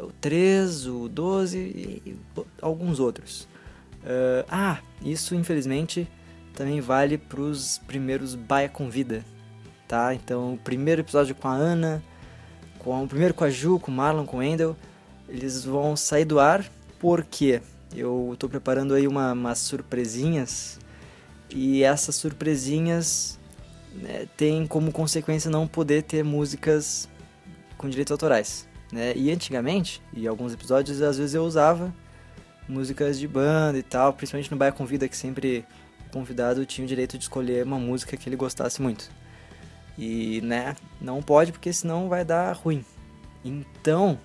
o 0.00 0.12
3, 0.20 0.86
o 0.86 1.08
12 1.08 1.58
e, 1.58 2.16
alguns 2.60 3.00
outros. 3.00 3.48
Uh, 4.02 4.46
ah, 4.48 4.78
isso 5.02 5.34
infelizmente 5.34 6.08
também 6.54 6.80
vale 6.80 7.18
para 7.18 7.40
os 7.40 7.78
primeiros 7.86 8.34
Baia 8.34 8.68
Convida, 8.68 9.24
tá? 9.86 10.14
Então, 10.14 10.54
o 10.54 10.58
primeiro 10.58 11.02
episódio 11.02 11.34
com 11.34 11.48
a 11.48 11.54
Ana, 11.54 12.02
com 12.78 13.02
o 13.02 13.08
primeiro 13.08 13.34
com 13.34 13.44
a 13.44 13.50
Ju, 13.50 13.78
com 13.78 13.90
o 13.90 13.94
Marlon, 13.94 14.24
com 14.24 14.38
o 14.38 14.42
Endel, 14.42 14.76
eles 15.28 15.64
vão 15.64 15.96
sair 15.96 16.24
do 16.24 16.40
ar 16.40 16.64
porque 16.98 17.60
eu 17.94 18.30
estou 18.32 18.48
preparando 18.48 18.94
aí 18.94 19.06
uma, 19.06 19.32
umas 19.32 19.58
surpresinhas 19.58 20.78
e 21.50 21.82
essas 21.82 22.16
surpresinhas 22.16 23.38
né, 23.92 24.26
têm 24.36 24.66
como 24.66 24.92
consequência 24.92 25.50
não 25.50 25.66
poder 25.66 26.02
ter 26.02 26.24
músicas 26.24 27.08
com 27.76 27.88
direitos 27.88 28.12
autorais. 28.12 28.68
Né? 28.92 29.12
E 29.16 29.30
antigamente, 29.30 30.00
e 30.12 30.26
alguns 30.26 30.52
episódios, 30.52 31.02
às 31.02 31.18
vezes 31.18 31.34
eu 31.34 31.44
usava 31.44 31.92
músicas 32.68 33.18
de 33.18 33.26
banda 33.26 33.78
e 33.78 33.82
tal, 33.82 34.12
principalmente 34.12 34.50
no 34.50 34.56
Baia 34.56 34.72
Convida, 34.72 35.08
que 35.08 35.16
sempre 35.16 35.64
o 36.08 36.12
convidado 36.12 36.64
tinha 36.66 36.84
o 36.84 36.88
direito 36.88 37.16
de 37.16 37.24
escolher 37.24 37.64
uma 37.64 37.78
música 37.78 38.16
que 38.16 38.28
ele 38.28 38.36
gostasse 38.36 38.80
muito. 38.80 39.10
E, 39.98 40.40
né, 40.42 40.76
não 41.00 41.22
pode 41.22 41.52
porque 41.52 41.72
senão 41.72 42.08
vai 42.08 42.24
dar 42.24 42.52
ruim. 42.54 42.84
Então, 43.44 44.18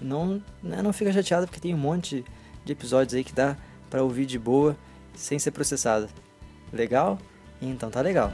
não, 0.00 0.42
né, 0.62 0.80
não 0.82 0.92
fica 0.92 1.12
chateado 1.12 1.46
porque 1.46 1.60
tem 1.60 1.74
um 1.74 1.78
monte 1.78 2.24
de 2.64 2.72
episódios 2.72 3.14
aí 3.14 3.24
que 3.24 3.32
dá 3.32 3.56
para 3.90 4.02
ouvir 4.02 4.26
de 4.26 4.38
boa, 4.38 4.76
sem 5.14 5.38
ser 5.38 5.50
processado. 5.50 6.08
Legal? 6.72 7.18
Então 7.60 7.90
tá 7.90 8.00
legal. 8.00 8.32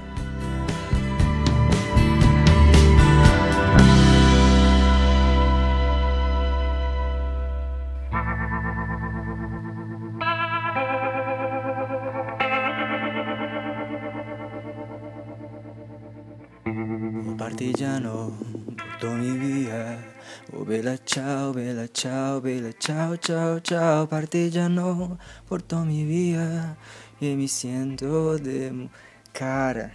Ciao, 23.29 23.29
ciao, 23.29 23.61
ciao, 23.61 24.07
partigiano, 24.07 25.19
portò 25.47 25.81
mi 25.85 26.03
via 26.03 26.77
e 27.21 27.35
me 27.35 27.47
siento 27.47 28.39
de... 28.39 28.89
Cara, 29.35 29.93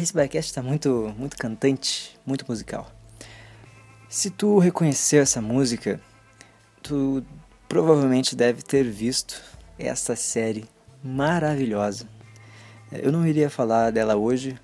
esse 0.00 0.12
backcast 0.12 0.50
está 0.50 0.62
muito, 0.62 1.14
muito 1.16 1.36
cantante, 1.36 2.18
muito 2.26 2.44
musical. 2.48 2.90
Se 4.08 4.30
tu 4.30 4.58
reconheceu 4.58 5.22
essa 5.22 5.40
música, 5.40 6.00
tu 6.82 7.24
provavelmente 7.68 8.34
deve 8.34 8.62
ter 8.62 8.82
visto 8.82 9.40
essa 9.78 10.16
série 10.16 10.64
maravilhosa. 11.04 12.08
Eu 12.90 13.12
não 13.12 13.24
iria 13.24 13.48
falar 13.48 13.92
dela 13.92 14.16
hoje, 14.16 14.58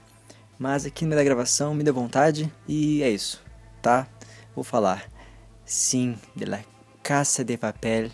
mas 0.59 0.85
aqui 0.85 1.05
no 1.05 1.15
da 1.15 1.23
gravação 1.23 1.73
me 1.73 1.85
deu 1.85 1.95
vontade 1.95 2.53
e 2.67 3.01
é 3.01 3.09
isso, 3.09 3.41
tá? 3.81 4.09
vou 4.57 4.65
falar. 4.65 5.09
Sim, 5.65 6.19
de 6.35 6.45
la 6.45 6.59
Casa 7.09 7.43
de 7.43 7.57
Papel. 7.57 8.11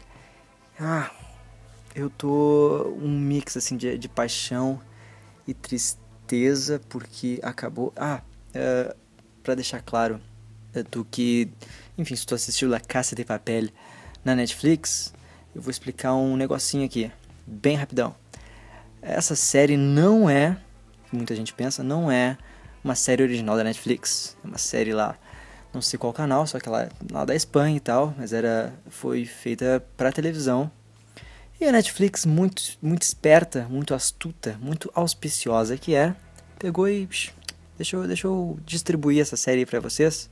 Ah, 0.79 1.11
eu 1.97 2.09
tô 2.09 2.95
um 3.03 3.19
mix 3.19 3.57
assim 3.57 3.77
de, 3.77 3.99
de 3.99 4.09
paixão 4.09 4.81
e 5.49 5.53
tristeza 5.53 6.81
porque 6.89 7.41
acabou. 7.43 7.93
Ah, 7.97 8.23
uh, 8.23 8.53
é, 8.55 8.97
para 9.43 9.57
deixar 9.57 9.83
claro 9.83 10.21
uh, 10.77 10.85
do 10.93 11.05
que, 11.05 11.51
enfim, 11.99 12.15
se 12.15 12.25
tu 12.25 12.37
assistiu 12.37 12.69
La 12.69 12.79
Casa 12.79 13.17
de 13.17 13.25
Papel 13.25 13.69
na 14.25 14.37
Netflix, 14.37 15.13
eu 15.53 15.61
vou 15.61 15.73
explicar 15.73 16.15
um 16.15 16.37
negocinho 16.37 16.87
aqui, 16.87 17.11
bem 17.45 17.75
rapidão. 17.75 18.15
Essa 19.03 19.35
série 19.35 19.77
não 19.77 20.31
é, 20.31 20.57
muita 21.11 21.35
gente 21.35 21.53
pensa, 21.53 21.83
não 21.83 22.13
é 22.13 22.39
uma 22.85 22.95
série 22.95 23.25
original 23.25 23.57
da 23.57 23.65
Netflix. 23.65 24.37
É 24.45 24.47
uma 24.47 24.59
série 24.59 24.93
lá 24.93 25.19
não 25.75 25.83
sei 25.83 25.99
qual 25.99 26.12
canal, 26.12 26.47
só 26.47 26.59
que 26.59 26.69
ela 26.69 26.88
lá 27.11 27.25
da 27.25 27.35
Espanha 27.35 27.76
e 27.76 27.81
tal, 27.81 28.14
mas 28.16 28.33
era 28.33 28.73
foi 28.88 29.25
feita 29.25 29.85
para 29.97 30.12
televisão. 30.12 30.71
E 31.61 31.64
a 31.64 31.73
Netflix, 31.73 32.25
muito, 32.25 32.62
muito 32.81 33.02
esperta, 33.02 33.66
muito 33.69 33.95
astuta, 33.95 34.59
muito 34.61 34.90
auspiciosa 34.95 35.76
que 35.76 35.95
é, 35.95 36.14
pegou 36.59 36.88
e 36.88 37.07
psh, 37.07 37.33
deixa 37.76 38.26
eu 38.26 38.59
distribuir 38.64 39.21
essa 39.21 39.37
série 39.37 39.66
para 39.66 39.81
vocês, 39.81 40.28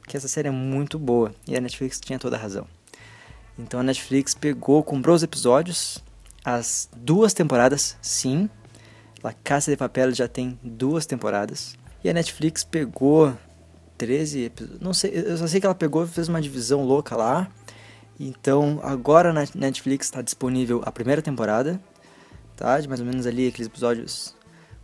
porque 0.00 0.16
essa 0.16 0.28
série 0.28 0.48
é 0.48 0.50
muito 0.50 0.98
boa 0.98 1.34
e 1.46 1.56
a 1.56 1.60
Netflix 1.60 2.00
tinha 2.00 2.18
toda 2.18 2.36
a 2.36 2.38
razão. 2.38 2.66
Então 3.58 3.80
a 3.80 3.82
Netflix 3.82 4.34
pegou, 4.34 4.82
comprou 4.82 5.16
os 5.16 5.22
episódios, 5.22 6.02
as 6.44 6.88
duas 6.96 7.32
temporadas, 7.32 7.96
sim. 8.00 8.48
La 9.22 9.32
Casa 9.32 9.70
de 9.70 9.76
Papel 9.76 10.14
já 10.14 10.28
tem 10.28 10.58
duas 10.62 11.06
temporadas. 11.06 11.74
E 12.04 12.08
a 12.08 12.12
Netflix 12.12 12.62
pegou 12.62 13.36
13 13.96 14.44
episódios. 14.44 14.80
Não 14.80 14.94
sei, 14.94 15.12
eu 15.14 15.36
só 15.36 15.46
sei 15.46 15.60
que 15.60 15.66
ela 15.66 15.74
pegou 15.74 16.04
e 16.04 16.08
fez 16.08 16.28
uma 16.28 16.40
divisão 16.40 16.84
louca 16.84 17.16
lá. 17.16 17.48
Então, 18.18 18.80
agora 18.82 19.32
na 19.32 19.44
Netflix 19.54 20.06
está 20.06 20.22
disponível 20.22 20.82
a 20.84 20.90
primeira 20.90 21.20
temporada, 21.20 21.80
tá? 22.56 22.80
De 22.80 22.88
mais 22.88 23.00
ou 23.00 23.06
menos 23.06 23.26
ali 23.26 23.48
aqueles 23.48 23.66
episódios 23.66 24.34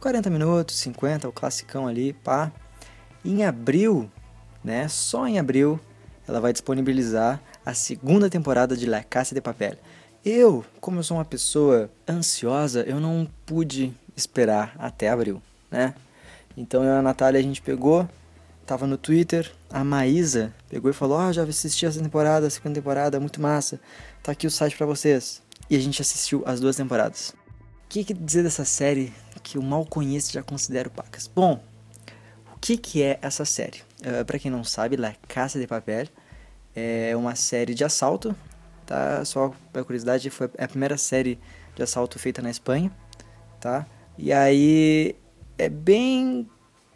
40 0.01 0.29
minutos, 0.29 0.77
50, 0.77 1.29
o 1.29 1.33
classicão 1.33 1.87
ali, 1.87 2.13
pá. 2.13 2.53
Em 3.25 3.45
abril, 3.45 4.11
né? 4.63 4.89
Só 4.89 5.27
em 5.27 5.39
abril 5.39 5.81
ela 6.27 6.41
vai 6.41 6.53
disponibilizar 6.53 7.41
a 7.65 7.75
segunda 7.75 8.29
temporada 8.31 8.77
de 8.77 8.87
La 8.87 9.03
Casa 9.03 9.35
de 9.35 9.41
Papel. 9.41 9.77
Eu, 10.25 10.65
como 10.81 10.99
eu 10.99 11.03
sou 11.03 11.17
uma 11.17 11.25
pessoa 11.25 11.91
ansiosa, 12.09 12.83
eu 12.83 13.01
não 13.01 13.29
pude 13.45 13.93
esperar 14.17 14.75
até 14.79 15.09
abril, 15.09 15.43
né? 15.71 15.95
Então 16.57 16.85
eu 16.85 16.91
e 16.91 16.99
a 16.99 17.03
Natália 17.03 17.41
a 17.41 17.43
gente 17.43 17.63
pegou, 17.63 18.09
tava 18.73 18.87
no 18.87 18.97
Twitter, 18.97 19.53
a 19.69 19.85
Maísa 19.85 20.55
pegou 20.71 20.91
e 20.91 20.95
falou: 20.95 21.19
Ah, 21.19 21.31
já 21.31 21.43
assisti 21.43 21.85
essa 21.85 22.03
temporada, 22.03 22.47
a 22.47 22.51
segunda 22.51 22.75
temporada, 22.75 23.21
muito 23.21 23.39
massa, 23.39 23.79
tá 24.23 24.33
aqui 24.33 24.47
o 24.47 24.51
site 24.51 24.77
para 24.79 24.87
vocês. 24.87 25.43
E 25.69 25.77
a 25.77 25.79
gente 25.79 26.01
assistiu 26.01 26.43
as 26.47 26.59
duas 26.59 26.77
temporadas. 26.77 27.35
O 27.85 27.89
que, 27.91 28.03
que 28.03 28.15
dizer 28.15 28.43
dessa 28.43 28.65
série 28.65 29.13
que 29.43 29.59
eu 29.59 29.63
mal 29.63 29.85
conheço 29.85 30.31
e 30.31 30.35
já 30.35 30.43
considero 30.43 30.89
pacas? 30.91 31.27
Bom, 31.27 31.63
o 32.55 32.59
que, 32.59 32.79
que 32.79 33.03
é 33.03 33.19
essa 33.21 33.45
série? 33.45 33.83
Uh, 34.01 34.25
para 34.25 34.39
quem 34.39 34.51
não 34.51 34.65
sabe, 34.65 34.97
La 34.97 35.15
Casa 35.29 35.61
de 35.61 35.67
Papel 35.67 36.07
é 36.75 37.15
uma 37.15 37.35
série 37.35 37.75
de 37.75 37.85
assalto, 37.85 38.35
tá? 38.87 39.23
Só 39.27 39.53
pra 39.71 39.85
curiosidade, 39.85 40.31
foi 40.31 40.49
a 40.59 40.67
primeira 40.67 40.97
série 40.97 41.39
de 41.77 41.83
assalto 41.83 42.19
feita 42.19 42.41
na 42.41 42.51
Espanha, 42.51 42.91
tá? 43.61 43.87
E 44.17 44.33
aí 44.33 45.15
é 45.59 45.69
bem. 45.69 46.49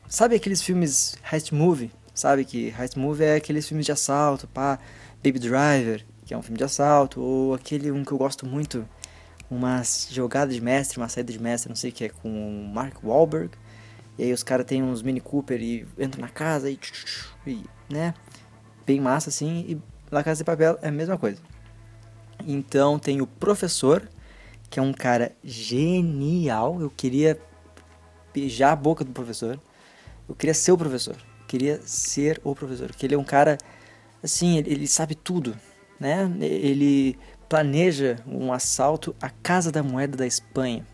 Sabe 0.09 0.37
aqueles 0.37 0.63
filmes 0.63 1.17
heist 1.33 1.53
movie? 1.53 1.91
Sabe 2.15 2.45
que 2.45 2.73
heist 2.79 2.97
movie 2.97 3.25
é 3.25 3.35
aqueles 3.37 3.67
filmes 3.67 3.85
de 3.85 3.93
assalto, 3.93 4.47
pá, 4.47 4.79
Baby 5.17 5.41
Driver, 5.41 6.07
que 6.25 6.33
é 6.33 6.39
um 6.39 6.43
filme 6.43 6.57
de 6.57 6.65
assalto, 6.65 7.21
ou 7.21 7.55
aquele 7.55 7.91
um 7.91 8.05
que 8.05 8.13
eu 8.13 8.19
gosto 8.19 8.47
muito, 8.47 8.89
uma 9.51 9.83
jogada 10.11 10.53
de 10.53 10.61
mestre, 10.61 10.99
uma 10.99 11.09
saída 11.09 11.33
de 11.33 11.41
mestre, 11.41 11.69
não 11.69 11.77
sei 11.77 11.91
o 11.91 11.93
que 11.93 12.05
é, 12.05 12.09
com 12.09 12.29
o 12.29 12.69
Mark 12.69 13.03
Wahlberg. 13.03 13.51
E 14.17 14.23
aí 14.23 14.33
os 14.33 14.45
caras 14.45 14.65
têm 14.65 14.83
uns 14.83 15.03
Mini 15.03 15.21
Cooper 15.21 15.61
e 15.61 15.87
entram 15.99 16.23
na 16.23 16.29
casa 16.29 16.71
e, 16.71 16.79
e 17.47 17.65
né? 17.91 18.15
Bem 18.87 19.01
massa 19.01 19.29
assim. 19.29 19.65
E 19.69 19.83
La 20.11 20.23
Casa 20.23 20.39
de 20.39 20.45
Papel 20.45 20.79
é 20.81 20.89
a 20.89 20.93
mesma 20.93 21.19
coisa. 21.19 21.41
Então 22.47 22.99
tem 22.99 23.21
o 23.21 23.27
professor, 23.27 24.09
que 24.71 24.79
é 24.79 24.83
um 24.83 24.93
cara 24.93 25.33
genial. 25.45 26.81
Eu 26.81 26.91
queria 26.91 27.39
beijar 28.33 28.73
a 28.73 28.77
boca 28.77 29.05
do 29.05 29.11
professor. 29.11 29.61
Eu 30.29 30.35
queria 30.35 30.55
ser 30.55 30.73
o 30.73 30.79
professor. 30.79 31.15
Eu 31.15 31.47
queria 31.47 31.81
ser 31.83 32.41
o 32.45 32.55
professor. 32.55 32.89
Porque 32.89 33.07
ele 33.07 33.15
é 33.15 33.19
um 33.19 33.25
cara, 33.25 33.59
assim, 34.23 34.59
ele, 34.59 34.71
ele 34.73 34.87
sabe 34.87 35.15
tudo, 35.15 35.57
né? 35.99 36.31
Ele 36.41 37.19
planeja 37.49 38.17
um 38.27 38.53
assalto 38.53 39.15
à 39.21 39.31
Casa 39.31 39.71
da 39.71 39.83
Moeda 39.83 40.17
da 40.17 40.27
Espanha. 40.27 40.87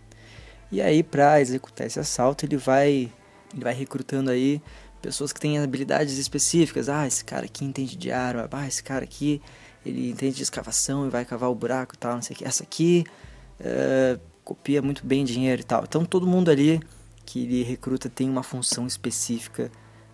E 0.71 0.81
aí, 0.81 1.03
para 1.03 1.41
executar 1.41 1.87
esse 1.87 2.01
assalto, 2.01 2.45
ele 2.47 2.57
vai, 2.57 3.12
ele 3.53 3.62
vai 3.62 3.75
recrutando 3.75 4.31
aí 4.31 4.61
pessoas 5.03 5.33
que 5.33 5.41
têm 5.41 5.59
habilidades 5.59 6.17
específicas. 6.17 6.89
Ah, 6.89 7.07
esse 7.07 7.25
cara 7.25 7.47
aqui 7.47 7.65
entende 7.65 7.97
de 7.97 8.11
arma. 8.11 8.49
Ah, 8.51 8.67
esse 8.67 8.83
cara 8.83 9.05
aqui 9.05 9.43
ele 9.85 10.11
entende 10.11 10.37
de 10.37 10.43
escavação 10.43 11.07
e 11.07 11.11
vai 11.11 11.25
cavar 11.25 11.51
o 11.51 11.55
buraco 11.55 11.95
e 11.95 11.99
tal, 11.99 12.15
não 12.15 12.23
sei 12.23 12.35
o 12.35 12.39
que. 12.39 12.45
Essa 12.45 12.62
aqui 12.62 13.05
uh, 13.61 14.21
copia 14.45 14.81
muito 14.81 15.05
bem 15.05 15.25
dinheiro 15.25 15.61
e 15.61 15.65
tal. 15.65 15.83
Então 15.83 16.05
todo 16.05 16.27
mundo 16.27 16.51
ali 16.51 16.81
que 17.25 17.45
ele 17.45 17.62
recruta 17.62 18.09
tem 18.09 18.29
uma 18.29 18.43
função 18.43 18.87
específica 18.87 19.71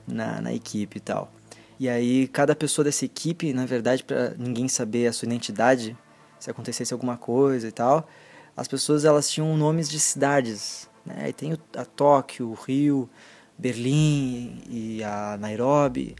na, 0.06 0.40
na 0.40 0.52
equipe 0.52 0.98
e 0.98 1.00
tal. 1.00 1.32
E 1.78 1.88
aí 1.88 2.26
cada 2.28 2.56
pessoa 2.56 2.84
dessa 2.84 3.04
equipe, 3.04 3.52
na 3.52 3.66
verdade, 3.66 4.02
para 4.02 4.34
ninguém 4.38 4.68
saber 4.68 5.06
a 5.06 5.12
sua 5.12 5.26
identidade, 5.26 5.96
se 6.38 6.50
acontecesse 6.50 6.92
alguma 6.92 7.16
coisa 7.16 7.68
e 7.68 7.72
tal, 7.72 8.08
as 8.56 8.66
pessoas 8.66 9.04
elas 9.04 9.30
tinham 9.30 9.56
nomes 9.56 9.88
de 9.88 10.00
cidades, 10.00 10.88
né? 11.04 11.28
E 11.28 11.32
tem 11.32 11.56
a 11.76 11.84
Tóquio, 11.84 12.50
o 12.50 12.54
Rio, 12.54 13.08
Berlim 13.56 14.62
e 14.68 15.02
a 15.02 15.36
Nairobi, 15.38 16.16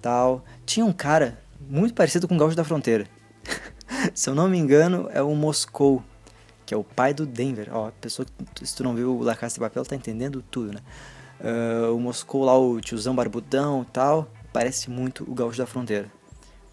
tal. 0.00 0.44
Tinha 0.64 0.84
um 0.84 0.92
cara 0.92 1.40
muito 1.68 1.94
parecido 1.94 2.28
com 2.28 2.34
o 2.34 2.38
Gaúcho 2.38 2.56
da 2.56 2.64
Fronteira. 2.64 3.06
Se 4.14 4.28
eu 4.28 4.34
não 4.34 4.48
me 4.48 4.58
engano, 4.58 5.08
é 5.12 5.22
o 5.22 5.34
Moscou, 5.34 6.02
que 6.66 6.74
é 6.74 6.76
o 6.76 6.82
pai 6.82 7.14
do 7.14 7.24
Denver. 7.24 7.68
Ó, 7.72 7.90
pessoa 8.00 8.26
que 8.54 8.66
se 8.66 8.74
tu 8.74 8.82
não 8.82 8.94
viu 8.94 9.16
o 9.16 9.22
La 9.22 9.36
Casa 9.36 9.54
de 9.54 9.60
Papel 9.60 9.86
tá 9.86 9.94
entendendo 9.94 10.44
tudo, 10.50 10.74
né? 10.74 10.80
Uh, 11.40 11.94
o 11.94 12.00
Moscou 12.00 12.44
lá, 12.44 12.58
o 12.58 12.80
tiozão 12.80 13.14
barbudão 13.14 13.82
e 13.82 13.92
tal, 13.92 14.28
parece 14.52 14.90
muito 14.90 15.22
o 15.30 15.34
Gaúcho 15.34 15.58
da 15.58 15.66
Fronteira. 15.66 16.10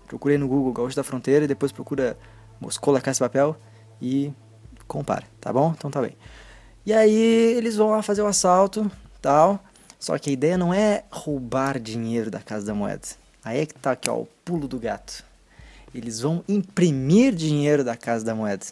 Procurei 0.07 0.37
no 0.37 0.47
Google 0.47 0.73
Gaúcho 0.73 0.95
da 0.95 1.03
Fronteira 1.03 1.45
e 1.45 1.47
depois 1.47 1.71
procura 1.71 2.17
Moscou 2.59 2.93
La 2.93 3.01
Casa 3.01 3.17
de 3.17 3.19
Papel 3.19 3.55
e 4.01 4.33
compara, 4.87 5.25
tá 5.39 5.53
bom? 5.53 5.73
Então 5.77 5.91
tá 5.91 6.01
bem. 6.01 6.17
E 6.85 6.91
aí 6.91 7.13
eles 7.13 7.75
vão 7.75 7.91
lá 7.91 8.01
fazer 8.01 8.21
o 8.21 8.27
assalto, 8.27 8.91
tal. 9.21 9.63
Só 9.99 10.17
que 10.17 10.29
a 10.29 10.33
ideia 10.33 10.57
não 10.57 10.73
é 10.73 11.03
roubar 11.09 11.79
dinheiro 11.79 12.29
da 12.29 12.39
Casa 12.39 12.65
da 12.65 12.73
Moeda. 12.73 13.07
Aí 13.43 13.59
é 13.59 13.65
que 13.65 13.73
tá 13.73 13.91
aqui, 13.91 14.09
ó, 14.09 14.15
o 14.15 14.27
pulo 14.43 14.67
do 14.67 14.79
gato. 14.79 15.23
Eles 15.93 16.19
vão 16.19 16.43
imprimir 16.47 17.33
dinheiro 17.33 17.83
da 17.83 17.95
Casa 17.95 18.25
da 18.25 18.33
Moeda. 18.33 18.65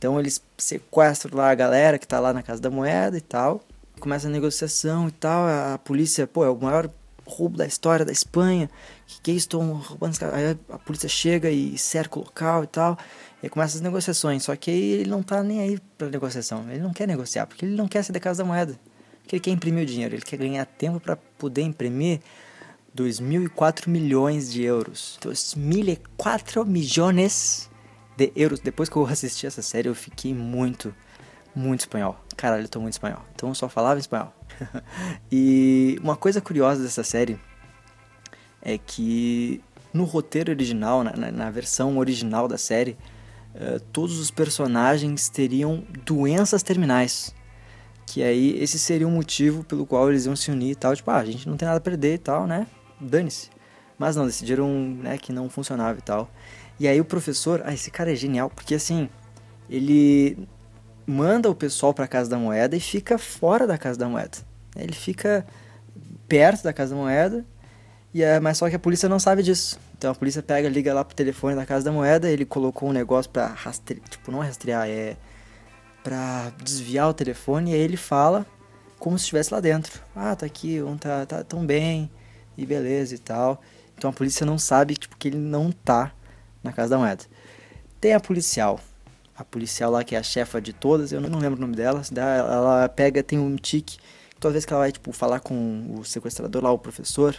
Então 0.00 0.18
eles 0.18 0.42
sequestram 0.56 1.36
lá 1.36 1.50
a 1.50 1.54
galera 1.54 1.98
que 1.98 2.08
tá 2.08 2.18
lá 2.18 2.32
na 2.32 2.42
Casa 2.42 2.58
da 2.58 2.70
Moeda 2.70 3.18
e 3.18 3.20
tal. 3.20 3.60
Começa 4.00 4.28
a 4.28 4.30
negociação 4.30 5.08
e 5.08 5.10
tal. 5.10 5.46
A 5.46 5.76
polícia, 5.76 6.26
pô, 6.26 6.42
é 6.42 6.48
o 6.48 6.56
maior 6.56 6.88
roubo 7.26 7.58
da 7.58 7.66
história 7.66 8.02
da 8.02 8.10
Espanha. 8.10 8.70
Que 9.06 9.20
que 9.20 9.30
é 9.30 9.34
estão 9.34 9.74
roubando 9.74 10.16
Aí 10.32 10.56
a 10.70 10.78
polícia 10.78 11.06
chega 11.06 11.50
e 11.50 11.76
cerca 11.76 12.18
o 12.18 12.22
local 12.22 12.64
e 12.64 12.66
tal. 12.66 12.96
E 13.42 13.48
começa 13.50 13.76
as 13.76 13.82
negociações. 13.82 14.42
Só 14.42 14.56
que 14.56 14.70
aí 14.70 14.92
ele 14.92 15.10
não 15.10 15.22
tá 15.22 15.42
nem 15.42 15.60
aí 15.60 15.78
pra 15.98 16.08
negociação. 16.08 16.64
Ele 16.70 16.80
não 16.80 16.94
quer 16.94 17.06
negociar, 17.06 17.46
porque 17.46 17.66
ele 17.66 17.76
não 17.76 17.86
quer 17.86 18.02
ser 18.02 18.12
da 18.12 18.20
Casa 18.20 18.42
da 18.42 18.48
Moeda. 18.48 18.80
Porque 19.20 19.36
ele 19.36 19.40
quer 19.40 19.50
imprimir 19.50 19.82
o 19.82 19.86
dinheiro. 19.86 20.14
Ele 20.14 20.22
quer 20.22 20.38
ganhar 20.38 20.64
tempo 20.64 20.98
para 20.98 21.16
poder 21.36 21.60
imprimir 21.60 22.20
2.004 22.96 23.86
milhões 23.86 24.50
de 24.50 24.62
euros. 24.62 25.18
2.004 25.20 26.64
milhões 26.64 27.69
de 28.16 28.32
euros. 28.34 28.60
Depois 28.60 28.88
que 28.88 28.96
eu 28.96 29.06
assisti 29.06 29.46
essa 29.46 29.62
série, 29.62 29.88
eu 29.88 29.94
fiquei 29.94 30.34
muito, 30.34 30.94
muito 31.54 31.80
espanhol. 31.80 32.18
Caralho, 32.36 32.64
eu 32.64 32.68
tô 32.68 32.80
muito 32.80 32.94
espanhol. 32.94 33.22
Então 33.34 33.48
eu 33.48 33.54
só 33.54 33.68
falava 33.68 34.00
espanhol. 34.00 34.32
e 35.30 35.98
uma 36.02 36.16
coisa 36.16 36.40
curiosa 36.40 36.82
dessa 36.82 37.02
série 37.02 37.38
é 38.62 38.76
que 38.76 39.62
no 39.92 40.04
roteiro 40.04 40.52
original, 40.52 41.02
na, 41.02 41.12
na, 41.12 41.30
na 41.30 41.50
versão 41.50 41.98
original 41.98 42.46
da 42.46 42.58
série, 42.58 42.96
uh, 43.54 43.80
todos 43.92 44.18
os 44.18 44.30
personagens 44.30 45.28
teriam 45.28 45.84
doenças 46.04 46.62
terminais. 46.62 47.34
Que 48.06 48.22
aí 48.22 48.60
esse 48.60 48.78
seria 48.78 49.06
um 49.06 49.12
motivo 49.12 49.64
pelo 49.64 49.86
qual 49.86 50.10
eles 50.10 50.26
iam 50.26 50.34
se 50.34 50.50
unir 50.50 50.72
e 50.72 50.74
tal. 50.74 50.94
Tipo, 50.94 51.10
ah, 51.10 51.18
a 51.18 51.24
gente 51.24 51.48
não 51.48 51.56
tem 51.56 51.66
nada 51.66 51.78
a 51.78 51.80
perder 51.80 52.14
e 52.14 52.18
tal, 52.18 52.46
né? 52.46 52.66
dane-se. 53.00 53.48
Mas 53.98 54.16
não, 54.16 54.26
decidiram 54.26 54.68
né, 54.68 55.18
que 55.18 55.32
não 55.32 55.48
funcionava 55.48 55.98
e 55.98 56.02
tal. 56.02 56.30
E 56.80 56.88
aí 56.88 56.98
o 56.98 57.04
professor, 57.04 57.62
ah, 57.66 57.74
esse 57.74 57.90
cara 57.90 58.10
é 58.10 58.16
genial, 58.16 58.48
porque 58.48 58.74
assim, 58.74 59.10
ele 59.68 60.48
manda 61.06 61.50
o 61.50 61.54
pessoal 61.54 61.92
para 61.92 62.06
a 62.06 62.08
Casa 62.08 62.30
da 62.30 62.38
Moeda 62.38 62.74
e 62.74 62.80
fica 62.80 63.18
fora 63.18 63.66
da 63.66 63.76
Casa 63.76 63.98
da 63.98 64.08
Moeda. 64.08 64.38
Ele 64.74 64.94
fica 64.94 65.46
perto 66.26 66.62
da 66.62 66.72
Casa 66.72 66.94
da 66.94 67.00
Moeda, 67.00 67.44
e 68.14 68.22
é, 68.22 68.40
mas 68.40 68.56
só 68.56 68.70
que 68.70 68.76
a 68.76 68.78
polícia 68.78 69.10
não 69.10 69.18
sabe 69.18 69.42
disso. 69.42 69.78
Então 69.98 70.10
a 70.10 70.14
polícia 70.14 70.42
pega, 70.42 70.70
liga 70.70 70.94
lá 70.94 71.04
pro 71.04 71.14
telefone 71.14 71.54
da 71.54 71.66
Casa 71.66 71.84
da 71.84 71.92
Moeda, 71.92 72.30
ele 72.30 72.46
colocou 72.46 72.88
um 72.88 72.92
negócio 72.92 73.30
para 73.30 73.46
rastrear, 73.48 74.08
tipo, 74.08 74.32
não 74.32 74.38
rastrear, 74.38 74.88
é 74.88 75.18
para 76.02 76.50
desviar 76.64 77.10
o 77.10 77.12
telefone, 77.12 77.72
e 77.72 77.74
aí 77.74 77.80
ele 77.80 77.98
fala 77.98 78.46
como 78.98 79.18
se 79.18 79.24
estivesse 79.24 79.52
lá 79.52 79.60
dentro. 79.60 80.00
Ah, 80.16 80.34
tá 80.34 80.46
aqui, 80.46 80.80
um 80.80 80.96
tá, 80.96 81.26
tá 81.26 81.44
tão 81.44 81.66
bem, 81.66 82.10
e 82.56 82.64
beleza 82.64 83.14
e 83.14 83.18
tal. 83.18 83.60
Então 83.98 84.08
a 84.08 84.12
polícia 84.14 84.46
não 84.46 84.56
sabe 84.56 84.94
tipo, 84.94 85.14
que 85.18 85.28
ele 85.28 85.36
não 85.36 85.70
tá 85.70 86.10
na 86.62 86.72
Casa 86.72 86.90
da 86.90 86.98
Moeda. 86.98 87.24
Tem 88.00 88.14
a 88.14 88.20
policial. 88.20 88.80
A 89.36 89.44
policial 89.44 89.90
lá 89.90 90.04
que 90.04 90.14
é 90.14 90.18
a 90.18 90.22
chefa 90.22 90.60
de 90.60 90.72
todas, 90.72 91.12
eu 91.12 91.20
não 91.20 91.38
lembro 91.38 91.58
o 91.58 91.60
nome 91.60 91.74
dela. 91.74 92.02
Ela 92.14 92.88
pega, 92.88 93.22
tem 93.22 93.38
um 93.38 93.56
tique. 93.56 93.98
Toda 94.38 94.52
vez 94.52 94.64
que 94.64 94.72
ela 94.72 94.82
vai 94.82 94.92
tipo, 94.92 95.12
falar 95.12 95.40
com 95.40 95.96
o 95.98 96.04
sequestrador 96.04 96.62
lá, 96.62 96.72
o 96.72 96.78
professor, 96.78 97.36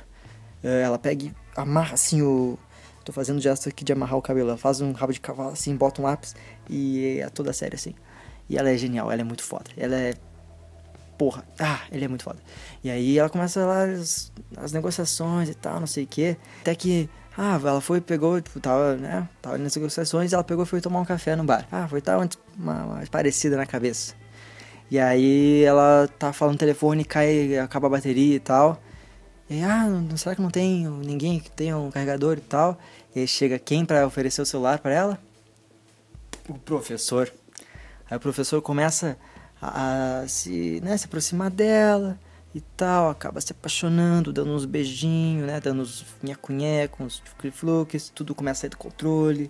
eh, 0.63 0.81
ela 0.81 0.99
pega 0.99 1.25
e 1.25 1.33
amarra 1.55 1.95
assim 1.95 2.21
o. 2.21 2.57
Tô 3.03 3.11
fazendo 3.11 3.41
gesto 3.41 3.67
aqui 3.67 3.83
de 3.83 3.91
amarrar 3.91 4.17
o 4.17 4.21
cabelo. 4.21 4.49
Ela 4.49 4.57
faz 4.57 4.81
um 4.81 4.91
rabo 4.91 5.11
de 5.11 5.19
cavalo 5.19 5.49
assim, 5.49 5.75
bota 5.75 6.01
um 6.01 6.05
lápis 6.05 6.35
e 6.69 7.19
é 7.19 7.29
toda 7.29 7.51
séria 7.53 7.75
assim. 7.75 7.95
E 8.47 8.57
ela 8.57 8.69
é 8.69 8.77
genial, 8.77 9.11
ela 9.11 9.21
é 9.21 9.23
muito 9.23 9.43
foda. 9.43 9.71
Ela 9.75 9.95
é 9.95 10.13
porra, 11.21 11.45
ah, 11.59 11.81
ele 11.91 12.03
é 12.03 12.07
muito 12.07 12.23
foda. 12.23 12.39
E 12.83 12.89
aí 12.89 13.19
ela 13.19 13.29
começa 13.29 13.63
lá 13.63 13.83
as, 13.83 14.31
as 14.57 14.71
negociações 14.71 15.49
e 15.49 15.53
tal, 15.53 15.79
não 15.79 15.85
sei 15.85 16.03
o 16.05 16.07
que. 16.07 16.35
Até 16.61 16.73
que, 16.73 17.07
ah, 17.37 17.59
ela 17.63 17.79
foi, 17.79 18.01
pegou, 18.01 18.41
tipo, 18.41 18.59
tava, 18.59 18.95
né, 18.95 19.27
tava 19.41 19.57
nas 19.57 19.75
negociações, 19.75 20.33
ela 20.33 20.43
pegou 20.43 20.65
e 20.65 20.67
foi 20.67 20.81
tomar 20.81 20.99
um 20.99 21.05
café 21.05 21.35
no 21.35 21.43
bar. 21.43 21.65
Ah, 21.71 21.87
foi 21.87 22.01
tal, 22.01 22.21
uma, 22.57 22.83
uma 22.83 23.05
parecida 23.09 23.55
na 23.55 23.65
cabeça. 23.65 24.13
E 24.89 24.99
aí 24.99 25.63
ela 25.63 26.09
tá 26.19 26.33
falando 26.33 26.55
no 26.55 26.59
telefone, 26.59 27.05
cai, 27.05 27.57
acaba 27.57 27.87
a 27.87 27.91
bateria 27.91 28.35
e 28.35 28.39
tal. 28.39 28.81
E 29.49 29.63
ah, 29.63 29.87
será 30.17 30.35
que 30.35 30.41
não 30.41 30.49
tem 30.49 30.85
ninguém 30.87 31.39
que 31.39 31.49
tenha 31.49 31.77
um 31.77 31.89
carregador 31.89 32.37
e 32.37 32.41
tal? 32.41 32.77
E 33.15 33.21
aí 33.21 33.27
chega 33.27 33.57
quem 33.57 33.85
para 33.85 34.05
oferecer 34.05 34.41
o 34.41 34.45
celular 34.45 34.79
para 34.79 34.93
ela? 34.93 35.19
O 36.49 36.55
professor. 36.55 37.31
Aí 38.09 38.17
o 38.17 38.19
professor 38.19 38.61
começa 38.61 39.17
a, 39.61 40.25
se, 40.27 40.81
né, 40.83 40.97
se 40.97 41.05
aproximar 41.05 41.49
dela 41.49 42.19
e 42.53 42.61
tal, 42.61 43.09
acaba 43.09 43.39
se 43.39 43.51
apaixonando, 43.51 44.33
dando 44.33 44.51
uns 44.51 44.65
beijinhos, 44.65 45.47
né, 45.47 45.59
dando 45.59 45.81
uns 45.81 46.05
nhaco-nhaco, 46.21 47.03
uns 47.03 47.23
flukes, 47.51 48.09
tudo 48.09 48.35
começa 48.35 48.59
a 48.59 48.61
sair 48.61 48.69
do 48.69 48.77
controle. 48.77 49.49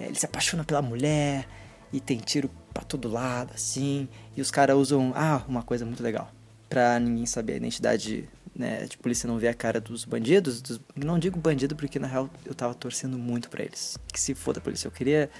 É, 0.00 0.06
ele 0.06 0.14
se 0.14 0.24
apaixona 0.24 0.64
pela 0.64 0.80
mulher 0.80 1.46
e 1.92 2.00
tem 2.00 2.18
tiro 2.18 2.50
pra 2.72 2.82
todo 2.82 3.08
lado, 3.08 3.52
assim. 3.54 4.08
E 4.36 4.40
os 4.40 4.50
caras 4.50 4.76
usam, 4.76 5.12
ah, 5.14 5.42
uma 5.48 5.62
coisa 5.62 5.84
muito 5.84 6.02
legal. 6.02 6.30
Pra 6.68 6.98
ninguém 6.98 7.26
saber 7.26 7.54
a 7.54 7.56
identidade, 7.56 8.28
né? 8.54 8.84
De 8.86 8.96
polícia 8.98 9.26
não 9.26 9.38
ver 9.38 9.48
a 9.48 9.54
cara 9.54 9.80
dos 9.80 10.04
bandidos. 10.04 10.60
Dos, 10.62 10.80
não 10.94 11.18
digo 11.18 11.38
bandido 11.38 11.74
porque 11.74 11.98
na 11.98 12.06
real 12.06 12.30
eu 12.44 12.54
tava 12.54 12.74
torcendo 12.74 13.18
muito 13.18 13.48
pra 13.48 13.62
eles. 13.64 13.98
Que 14.12 14.20
se 14.20 14.34
foda 14.34 14.58
a 14.58 14.62
polícia. 14.62 14.86
Eu 14.86 14.92
queria 14.92 15.30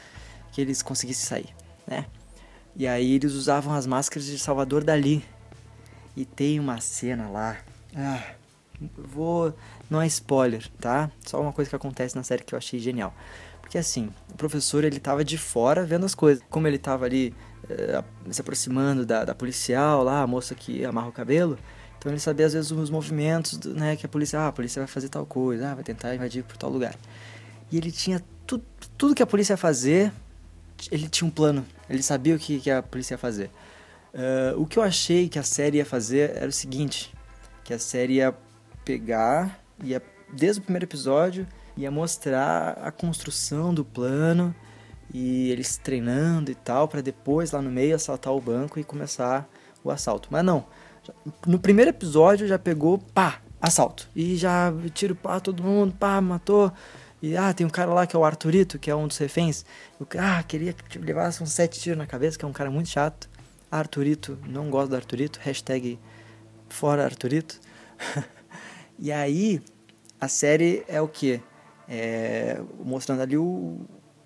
que 0.52 0.60
eles 0.60 0.82
conseguissem 0.82 1.26
sair, 1.26 1.54
né? 1.86 2.06
E 2.74 2.86
aí 2.86 3.14
eles 3.14 3.34
usavam 3.34 3.74
as 3.74 3.86
máscaras 3.86 4.26
de 4.26 4.38
Salvador 4.38 4.84
Dali. 4.84 5.24
E 6.18 6.24
tem 6.24 6.59
uma 6.59 6.81
cena 6.81 7.28
lá. 7.28 7.57
Ah, 7.94 8.20
vou. 8.96 9.54
Não 9.88 10.02
é 10.02 10.07
spoiler, 10.09 10.68
tá? 10.81 11.09
Só 11.24 11.40
uma 11.40 11.52
coisa 11.52 11.70
que 11.70 11.76
acontece 11.76 12.16
na 12.16 12.24
série 12.24 12.42
que 12.42 12.57
eu 12.57 12.59
achei 12.59 12.81
genial. 12.81 13.14
Porque 13.61 13.78
assim, 13.78 14.11
o 14.28 14.37
professor 14.37 14.83
ele 14.83 14.98
tava 14.98 15.24
de 15.24 15.38
fora 15.38 15.87
vendo 15.87 16.04
as 16.04 16.16
coisas. 16.16 16.42
Como 16.50 16.66
ele 16.66 16.76
tava 16.76 17.04
ali 17.04 17.33
eh, 17.70 18.02
se 18.33 18.40
aproximando 18.40 19.07
da, 19.07 19.24
da 19.24 19.33
policial 19.33 20.02
lá, 20.02 20.20
a 20.20 20.26
moça 20.26 20.57
que 20.57 20.85
amarra 20.85 21.07
o 21.07 21.12
cabelo, 21.12 21.57
então 21.96 22.11
ele 22.11 22.18
sabia 22.18 22.46
às 22.46 22.52
vezes 22.52 22.72
os 22.72 22.90
movimentos, 22.90 23.57
né, 23.66 23.94
que 23.94 24.04
a 24.04 24.09
polícia, 24.09 24.40
ah, 24.40 24.48
a 24.48 24.52
polícia 24.52 24.81
vai 24.81 24.88
fazer 24.88 25.09
tal 25.09 25.24
coisa, 25.24 25.70
ah, 25.70 25.74
vai 25.76 25.85
tentar 25.85 26.12
invadir 26.16 26.42
por 26.42 26.57
tal 26.57 26.68
lugar. 26.68 26.96
E 27.70 27.76
ele 27.76 27.92
tinha 27.92 28.20
tudo, 28.44 28.64
tudo 28.96 29.14
que 29.14 29.22
a 29.22 29.26
polícia 29.26 29.52
ia 29.52 29.57
fazer, 29.57 30.12
ele 30.90 31.09
tinha 31.09 31.28
um 31.28 31.31
plano, 31.31 31.64
ele 31.88 32.02
sabia 32.02 32.35
o 32.35 32.38
que, 32.40 32.59
que 32.59 32.72
a 32.72 32.83
polícia 32.83 33.14
ia 33.14 33.18
fazer. 33.18 33.52
Uh, 34.18 34.61
o 34.61 34.66
que 34.66 34.78
eu 34.78 34.83
achei 34.83 35.28
que 35.28 35.38
a 35.38 35.44
série 35.44 35.78
ia 35.78 35.87
fazer 35.87 36.37
era 36.37 36.48
o 36.48 36.52
seguinte, 36.52 37.14
que 37.62 37.72
a 37.72 37.78
série 37.78 38.14
ia 38.14 38.35
pegar, 38.85 39.61
ia 39.83 40.02
desde 40.33 40.61
o 40.61 40.64
primeiro 40.64 40.85
episódio 40.85 41.46
ia 41.78 41.90
mostrar 41.90 42.76
a 42.83 42.90
construção 42.90 43.72
do 43.72 43.85
plano 43.85 44.52
e 45.14 45.50
eles 45.50 45.76
treinando 45.76 46.50
e 46.50 46.54
tal 46.54 46.88
para 46.88 47.00
depois 47.00 47.52
lá 47.52 47.62
no 47.62 47.70
meio 47.70 47.94
assaltar 47.94 48.35
o 48.35 48.40
banco 48.40 48.81
e 48.81 48.85
começar 48.85 49.48
o 49.85 49.90
assalto. 49.90 50.28
Mas 50.31 50.44
não, 50.44 50.66
no 51.46 51.59
primeiro 51.59 51.90
episódio 51.90 52.48
já 52.48 52.59
pegou, 52.59 52.98
pá, 52.98 53.40
assalto. 53.62 54.11
E 54.14 54.37
já 54.37 54.72
tiro 54.92 55.14
pá 55.14 55.38
todo 55.38 55.62
mundo, 55.62 55.94
pá, 55.94 56.20
matou. 56.20 56.72
E 57.22 57.37
ah, 57.37 57.52
tem 57.52 57.66
um 57.66 57.70
cara 57.70 57.92
lá 57.92 58.07
que 58.07 58.14
é 58.14 58.18
o 58.18 58.24
Arturito, 58.24 58.78
que 58.78 58.90
é 58.90 58.94
um 58.94 59.07
dos 59.07 59.18
reféns. 59.18 59.64
Eu, 60.00 60.07
ah, 60.18 60.42
queria 60.42 60.72
que 60.72 60.98
levasse 60.98 61.42
uns 61.42 61.52
sete 61.52 61.81
tiros 61.81 61.98
na 61.98 62.07
cabeça, 62.07 62.37
que 62.37 62.44
é 62.44 62.48
um 62.48 62.52
cara 62.52 62.70
muito 62.70 62.88
chato. 62.88 63.28
Arturito, 63.70 64.38
não 64.46 64.70
gosto 64.70 64.90
do 64.90 64.96
Arturito, 64.96 65.38
hashtag 65.42 65.98
fora 66.68 67.04
Arturito. 67.04 67.61
e 68.98 69.12
aí, 69.12 69.61
a 70.20 70.28
série 70.28 70.85
é 70.88 71.00
o 71.00 71.09
que? 71.09 71.42
é, 71.88 72.61
mostrando 72.85 73.22
ali 73.22 73.37
o, 73.37 73.81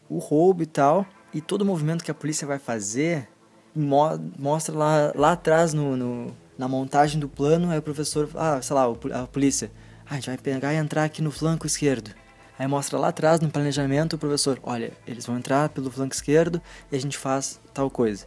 o 0.08 0.18
roubo 0.18 0.62
e 0.62 0.66
tal. 0.66 1.06
E 1.32 1.40
todo 1.40 1.62
o 1.62 1.64
movimento 1.64 2.04
que 2.04 2.10
a 2.10 2.14
polícia 2.14 2.46
vai 2.46 2.58
fazer 2.58 3.28
mo 3.74 4.18
mostra 4.38 4.76
lá, 4.76 5.12
lá 5.14 5.32
atrás 5.32 5.72
no, 5.72 5.96
no, 5.96 6.36
na 6.58 6.68
montagem 6.68 7.20
do 7.20 7.28
plano. 7.28 7.70
Aí 7.70 7.78
o 7.78 7.82
professor, 7.82 8.28
ah, 8.34 8.60
sei 8.60 8.74
lá, 8.74 8.84
a 9.14 9.26
polícia, 9.26 9.70
ah, 10.04 10.12
a 10.12 10.14
gente 10.16 10.26
vai 10.26 10.36
pegar 10.36 10.74
e 10.74 10.76
entrar 10.76 11.04
aqui 11.04 11.22
no 11.22 11.30
flanco 11.30 11.66
esquerdo. 11.66 12.10
Aí 12.58 12.66
mostra 12.66 12.98
lá 12.98 13.08
atrás 13.08 13.40
no 13.40 13.48
planejamento 13.48 14.14
o 14.14 14.18
professor, 14.18 14.58
olha, 14.62 14.92
eles 15.06 15.24
vão 15.24 15.38
entrar 15.38 15.70
pelo 15.70 15.90
flanco 15.90 16.14
esquerdo 16.14 16.60
e 16.90 16.96
a 16.96 17.00
gente 17.00 17.16
faz 17.16 17.58
tal 17.72 17.90
coisa. 17.90 18.26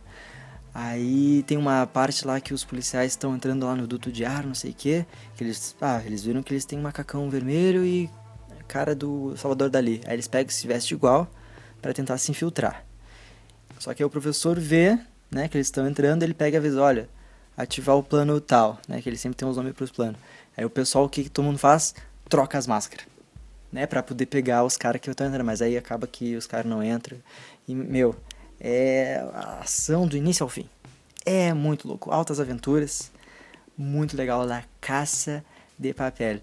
Aí 0.78 1.42
tem 1.44 1.58
uma 1.58 1.88
parte 1.88 2.28
lá 2.28 2.42
que 2.42 2.54
os 2.54 2.66
policiais 2.66 3.14
estão 3.14 3.34
entrando 3.34 3.66
lá 3.66 3.74
no 3.78 3.88
duto 3.88 4.12
de 4.12 4.26
ar, 4.26 4.46
não 4.46 4.54
sei 4.54 4.72
o 4.72 4.74
que, 4.74 5.06
que 5.38 5.42
eles, 5.42 5.74
ah, 5.80 6.02
eles 6.06 6.26
viram 6.26 6.44
que 6.44 6.52
eles 6.52 6.66
têm 6.66 6.78
um 6.78 6.82
macacão 6.82 7.30
vermelho 7.30 7.86
e 7.86 8.10
cara 8.68 8.94
do 8.94 9.38
Salvador 9.38 9.70
Dali. 9.70 10.02
Aí 10.06 10.14
eles 10.14 10.28
pegam 10.28 10.50
e 10.50 10.54
se 10.54 10.68
vestem 10.68 10.98
igual 10.98 11.32
para 11.82 11.94
tentar 11.94 12.18
se 12.18 12.30
infiltrar. 12.30 12.86
Só 13.80 13.94
que 13.94 14.04
aí 14.04 14.06
o 14.06 14.10
professor 14.10 14.60
vê, 14.60 15.00
né, 15.32 15.48
que 15.48 15.56
eles 15.56 15.68
estão 15.68 15.88
entrando, 15.88 16.24
ele 16.24 16.34
pega 16.34 16.58
e 16.58 16.60
avisa, 16.60 16.82
olha, 16.82 17.10
ativar 17.56 17.96
o 17.96 18.04
plano 18.04 18.42
tal, 18.42 18.78
né, 18.86 19.02
que 19.02 19.08
ele 19.08 19.18
sempre 19.18 19.38
tem 19.38 19.48
os 19.48 19.56
nomes 19.56 19.72
para 19.72 19.86
os 19.86 19.92
planos. 19.92 20.20
Aí 20.58 20.66
o 20.66 20.70
pessoal, 20.70 21.06
o 21.06 21.10
que, 21.10 21.24
que 21.24 21.30
todo 21.30 21.46
mundo 21.46 21.58
faz? 21.58 21.96
Troca 22.28 22.58
as 22.58 22.68
máscaras, 22.68 23.06
né, 23.72 23.88
para 23.88 24.04
poder 24.04 24.26
pegar 24.26 24.66
os 24.66 24.76
caras 24.76 25.00
que 25.00 25.10
estão 25.10 25.26
entrando, 25.26 25.46
mas 25.46 25.62
aí 25.62 25.78
acaba 25.78 26.06
que 26.06 26.36
os 26.36 26.46
caras 26.46 26.66
não 26.66 26.84
entram. 26.84 27.18
E, 27.66 27.74
meu, 27.74 28.14
é 28.60 29.26
a 29.34 29.60
ação 29.62 30.08
do 30.08 30.18
início 30.18 30.44
ao 30.44 30.50
fim. 30.50 30.70
É 31.26 31.54
muito 31.54 31.88
louco, 31.88 32.12
altas 32.12 32.40
aventuras, 32.40 33.12
muito 33.78 34.16
legal, 34.16 34.46
La 34.46 34.64
Caça 34.80 35.44
de 35.78 35.94
Papel. 35.94 36.40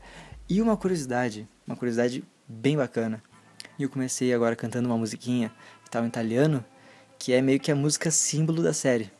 E 0.49 0.61
uma 0.61 0.77
curiosidade, 0.77 1.49
uma 1.67 1.77
curiosidade 1.77 2.25
bem 2.47 2.77
bacana. 2.77 3.23
Eu 3.79 3.89
comecei 3.89 4.33
agora 4.33 4.55
cantando 4.55 4.89
uma 4.89 4.99
musiquinha 4.99 5.51
que 5.83 5.89
estava 5.89 6.05
em 6.05 6.09
italiano, 6.09 6.65
que 7.19 7.33
é 7.33 7.41
meio 7.41 7.61
que 7.61 7.71
a 7.71 7.77
música 7.77 8.11
símbolo 8.11 8.63
da 8.63 8.73
série. 8.73 9.11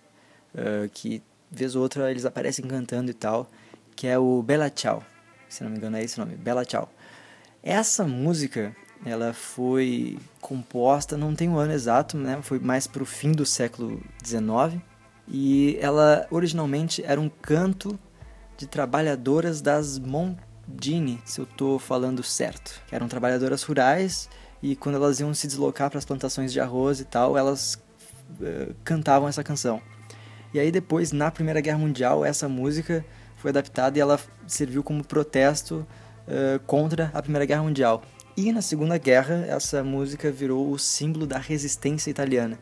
Uh, 0.55 0.89
que 0.93 1.23
vez 1.51 1.75
ou 1.75 1.83
outra 1.83 2.11
eles 2.11 2.25
aparecem 2.25 2.65
cantando 2.67 3.11
e 3.11 3.15
tal, 3.15 3.49
que 3.95 4.07
é 4.07 4.19
o 4.19 4.43
Bella 4.43 4.71
Ciao. 4.75 5.05
Se 5.49 5.63
não 5.63 5.71
me 5.71 5.77
engano 5.77 5.97
é 5.97 6.03
esse 6.03 6.19
o 6.19 6.25
nome, 6.25 6.37
Bella 6.37 6.65
Ciao. 6.65 6.91
Essa 7.63 8.05
música, 8.05 8.75
ela 9.05 9.33
foi 9.33 10.19
composta, 10.41 11.17
não 11.17 11.35
tem 11.35 11.49
o 11.49 11.53
um 11.53 11.59
ano 11.59 11.73
exato, 11.73 12.17
né? 12.17 12.39
Foi 12.43 12.59
mais 12.59 12.87
para 12.87 13.03
o 13.03 13.07
fim 13.07 13.33
do 13.33 13.45
século 13.45 14.01
XIX. 14.25 14.81
E 15.29 15.77
ela 15.81 16.27
originalmente 16.31 17.03
era 17.05 17.21
um 17.21 17.29
canto 17.29 17.99
de 18.57 18.67
trabalhadoras 18.67 19.61
das 19.61 19.99
montanhas 19.99 20.53
Dini, 20.67 21.21
se 21.25 21.41
eu 21.41 21.45
estou 21.45 21.79
falando 21.79 22.23
certo. 22.23 22.83
Que 22.87 22.95
eram 22.95 23.09
trabalhadoras 23.09 23.63
rurais 23.63 24.29
e 24.63 24.77
quando 24.77 24.97
elas 24.97 25.21
iam 25.21 25.33
se 25.35 25.47
deslocar 25.47 25.91
para 25.91 25.99
as 25.99 26.05
plantações 26.05 26.53
de 26.53 26.61
arroz 26.61 27.01
e 27.01 27.05
tal, 27.05 27.37
elas 27.37 27.75
uh, 28.41 28.75
cantavam 28.85 29.29
essa 29.29 29.43
canção. 29.43 29.81
E 30.55 30.61
aí 30.61 30.71
depois, 30.71 31.13
na 31.13 31.31
Primeira 31.31 31.61
Guerra 31.61 31.79
Mundial, 31.79 32.25
essa 32.25 32.49
música 32.49 33.05
foi 33.37 33.51
adaptada 33.51 33.99
e 33.99 34.01
ela 34.01 34.21
serviu 34.47 34.83
como 34.83 35.05
protesto 35.05 35.87
uh, 36.27 36.61
contra 36.67 37.11
a 37.13 37.23
Primeira 37.23 37.45
Guerra 37.45 37.63
Mundial. 37.63 38.03
E 38.37 38.51
na 38.51 38.63
Segunda 38.63 38.97
Guerra, 38.97 39.45
essa 39.47 39.85
música 39.85 40.31
virou 40.31 40.71
o 40.71 40.79
símbolo 40.79 41.27
da 41.27 41.39
resistência 41.39 42.11
italiana. 42.11 42.59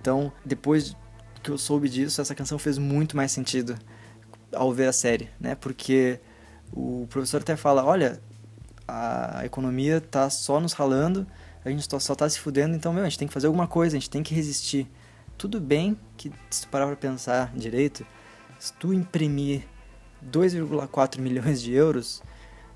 Então, 0.00 0.32
depois 0.44 0.96
que 1.42 1.50
eu 1.50 1.58
soube 1.58 1.88
disso, 1.88 2.20
essa 2.20 2.34
canção 2.34 2.58
fez 2.58 2.78
muito 2.78 3.16
mais 3.16 3.30
sentido 3.30 3.78
ao 4.54 4.72
ver 4.72 4.88
a 4.88 4.92
série, 4.92 5.28
né? 5.38 5.54
Porque 5.54 6.18
o 6.72 7.06
professor 7.10 7.42
até 7.42 7.54
fala, 7.54 7.84
olha, 7.84 8.20
a 8.88 9.44
economia 9.44 10.00
tá 10.00 10.30
só 10.30 10.58
nos 10.58 10.72
ralando, 10.72 11.26
a 11.64 11.70
gente 11.70 11.86
só 12.00 12.14
tá 12.14 12.28
se 12.28 12.38
fudendo, 12.38 12.74
então, 12.74 12.92
meu, 12.92 13.02
a 13.02 13.08
gente 13.08 13.18
tem 13.18 13.28
que 13.28 13.34
fazer 13.34 13.46
alguma 13.46 13.66
coisa, 13.66 13.96
a 13.96 14.00
gente 14.00 14.10
tem 14.10 14.22
que 14.22 14.34
resistir. 14.34 14.90
Tudo 15.36 15.60
bem 15.60 15.98
que, 16.16 16.32
se 16.50 16.62
tu 16.62 16.68
parar 16.68 16.86
pra 16.86 16.96
pensar 16.96 17.52
direito, 17.54 18.06
se 18.58 18.72
tu 18.72 18.92
imprimir 18.94 19.64
2,4 20.24 21.18
milhões 21.20 21.60
de 21.60 21.72
euros, 21.72 22.22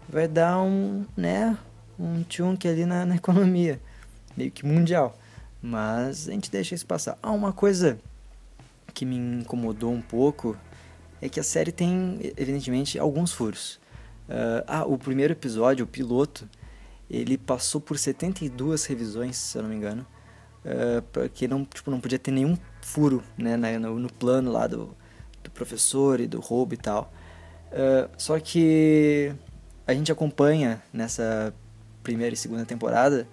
vai 0.09 0.29
dar 0.29 0.61
um, 0.61 1.05
né, 1.17 1.57
um 1.99 2.25
chunk 2.29 2.67
ali 2.67 2.85
na, 2.85 3.05
na 3.05 3.17
economia, 3.17 3.81
meio 4.37 4.51
que 4.51 4.65
mundial. 4.65 5.19
Mas 5.63 6.29
a 6.29 6.33
gente 6.33 6.51
deixa 6.51 6.75
isso 6.75 6.87
passar. 6.87 7.19
Ah, 7.23 7.33
uma 7.33 7.53
coisa 7.53 7.99
que 8.93 9.05
me 9.05 9.17
incomodou 9.17 9.93
um 9.93 10.03
pouco 10.03 10.57
é 11.21 11.29
que 11.29 11.41
a 11.41 11.43
série 11.43 11.73
tem, 11.73 12.19
evidentemente, 12.37 12.99
alguns 12.99 13.33
furos. 13.33 13.81
Uh, 14.29 14.65
ah, 14.67 14.85
o 14.85 14.99
primeiro 14.99 15.33
episódio, 15.33 15.85
o 15.85 15.89
piloto, 15.89 16.49
ele 17.09 17.39
passou 17.39 17.81
por 17.81 17.99
72 17.99 18.85
revisões, 18.85 19.37
se 19.37 19.57
eu 19.57 19.63
não 19.63 19.71
me 19.71 19.77
engano, 19.77 20.07
uh, 20.65 21.03
porque 21.13 21.49
não, 21.49 21.65
tipo, 21.65 21.91
não 21.91 22.01
podia 22.01 22.19
ter 22.19 22.31
nenhum 22.31 22.57
furo 22.83 23.23
né, 23.37 23.57
no, 23.57 23.99
no 23.99 24.13
plano 24.13 24.53
lá 24.53 24.67
do, 24.67 24.95
do 25.43 25.51
professor 25.51 26.21
e 26.21 26.27
do 26.27 26.41
roubo 26.41 26.75
e 26.75 26.79
tal. 26.79 27.13
Uh, 27.73 28.09
só 28.17 28.39
que 28.39 29.35
a 29.87 29.93
gente 29.93 30.13
acompanha 30.13 30.83
nessa 30.93 31.55
primeira 32.05 32.35
e 32.35 32.37
segunda 32.37 32.65
temporada 32.65 33.27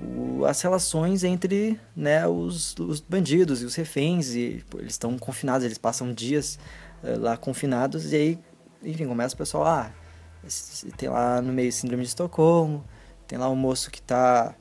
o, 0.00 0.44
as 0.44 0.60
relações 0.60 1.24
entre 1.24 1.78
né, 1.94 2.26
os, 2.26 2.74
os, 2.78 3.00
bandidos 3.00 3.62
e 3.62 3.64
os 3.64 3.74
reféns. 3.74 4.34
E 4.34 4.64
pô, 4.68 4.78
eles 4.78 4.92
estão 4.92 5.16
confinados, 5.18 5.64
eles 5.64 5.78
passam 5.78 6.12
dias 6.12 6.58
uh, 7.02 7.18
lá 7.18 7.36
confinados. 7.36 8.12
E 8.12 8.16
aí, 8.16 8.38
enfim, 8.82 9.06
começa 9.06 9.34
o 9.34 9.38
pessoal, 9.38 9.66
ah, 9.66 9.90
tem 10.96 11.08
lá 11.08 11.40
no 11.40 11.52
meio 11.52 11.72
síndrome 11.72 12.02
de 12.02 12.08
Estocolmo, 12.08 12.84
tem 13.26 13.38
lá 13.38 13.48
um 13.48 13.56
moço 13.56 13.90
que 13.90 13.98
está, 13.98 14.54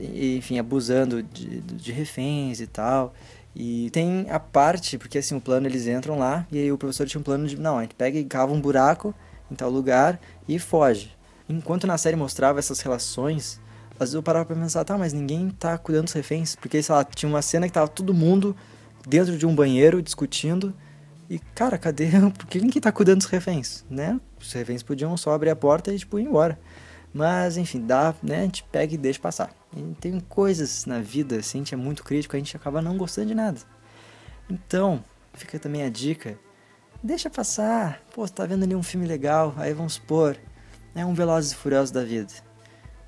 enfim, 0.00 0.58
abusando 0.58 1.22
de, 1.22 1.60
de 1.60 1.92
reféns 1.92 2.60
e 2.60 2.66
tal. 2.66 3.14
E 3.54 3.90
tem 3.90 4.26
a 4.30 4.40
parte, 4.40 4.96
porque 4.96 5.18
assim, 5.18 5.36
o 5.36 5.40
plano 5.40 5.66
eles 5.66 5.86
entram 5.86 6.18
lá 6.18 6.46
e 6.50 6.58
aí 6.58 6.72
o 6.72 6.78
professor 6.78 7.06
tinha 7.06 7.20
um 7.20 7.24
plano 7.24 7.46
de, 7.46 7.60
não, 7.60 7.78
a 7.78 7.82
gente 7.82 7.94
pega 7.94 8.18
e 8.18 8.24
cava 8.24 8.50
um 8.50 8.60
buraco 8.60 9.14
em 9.50 9.54
tal 9.54 9.68
lugar 9.68 10.18
e 10.48 10.58
foge. 10.58 11.14
Enquanto 11.48 11.86
na 11.86 11.98
série 11.98 12.16
mostrava 12.16 12.58
essas 12.58 12.80
relações, 12.80 13.60
às 13.92 13.98
vezes 13.98 14.14
eu 14.14 14.22
parava 14.22 14.46
pra 14.46 14.56
pensar, 14.56 14.84
tá, 14.84 14.96
mas 14.96 15.12
ninguém 15.12 15.50
tá 15.50 15.76
cuidando 15.78 16.04
dos 16.04 16.12
reféns. 16.12 16.56
Porque, 16.56 16.82
sei 16.82 16.94
lá, 16.94 17.04
tinha 17.04 17.28
uma 17.28 17.42
cena 17.42 17.66
que 17.66 17.72
tava 17.72 17.88
todo 17.88 18.14
mundo 18.14 18.56
dentro 19.06 19.36
de 19.36 19.46
um 19.46 19.54
banheiro 19.54 20.00
discutindo 20.02 20.74
e, 21.28 21.38
cara, 21.54 21.78
cadê? 21.78 22.10
Por 22.36 22.46
que 22.46 22.60
ninguém 22.60 22.80
tá 22.80 22.92
cuidando 22.92 23.18
dos 23.18 23.26
reféns, 23.26 23.84
né? 23.88 24.20
Os 24.40 24.52
reféns 24.52 24.82
podiam 24.82 25.16
só 25.16 25.32
abrir 25.32 25.50
a 25.50 25.56
porta 25.56 25.92
e, 25.92 25.98
tipo, 25.98 26.18
ir 26.18 26.24
embora. 26.24 26.58
Mas, 27.12 27.56
enfim, 27.56 27.86
dá, 27.86 28.14
né? 28.22 28.40
A 28.40 28.44
gente 28.44 28.64
pega 28.64 28.94
e 28.94 28.98
deixa 28.98 29.20
passar. 29.20 29.50
E 29.76 29.94
tem 30.00 30.18
coisas 30.20 30.86
na 30.86 31.00
vida, 31.00 31.36
assim, 31.36 31.58
a 31.58 31.60
gente 31.60 31.74
é 31.74 31.76
muito 31.76 32.04
crítico, 32.04 32.36
a 32.36 32.38
gente 32.38 32.56
acaba 32.56 32.82
não 32.82 32.96
gostando 32.96 33.28
de 33.28 33.34
nada. 33.34 33.58
Então, 34.48 35.02
fica 35.32 35.58
também 35.58 35.82
a 35.82 35.88
dica. 35.88 36.38
Deixa 37.02 37.30
passar. 37.30 38.00
Pô, 38.14 38.26
você 38.26 38.32
tá 38.32 38.46
vendo 38.46 38.64
ali 38.64 38.74
um 38.74 38.82
filme 38.82 39.06
legal, 39.06 39.54
aí 39.56 39.72
vamos 39.72 39.94
supor, 39.94 40.36
é 40.94 41.04
um 41.04 41.14
Velozes 41.14 41.52
e 41.52 41.54
Furiosos 41.54 41.90
da 41.90 42.04
vida. 42.04 42.32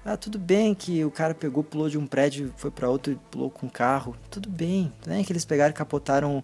Ah, 0.05 0.17
tudo 0.17 0.39
bem 0.39 0.75
que 0.75 1.05
o 1.05 1.11
cara 1.11 1.35
pegou, 1.35 1.65
pulou 1.65 1.89
de 1.89 1.97
um 1.97 2.07
prédio, 2.07 2.53
foi 2.57 2.71
para 2.71 2.91
outro 2.91 3.13
e 3.13 3.17
pulou 3.31 3.51
com 3.51 3.67
um 3.67 3.71
carro. 3.71 4.15
Tudo 4.31 4.51
bem. 4.51 4.93
Tudo 5.01 5.13
bem 5.15 5.25
que 5.25 5.33
eles 5.33 5.45
pegaram 5.45 5.71
e 5.71 5.75
capotaram 5.75 6.43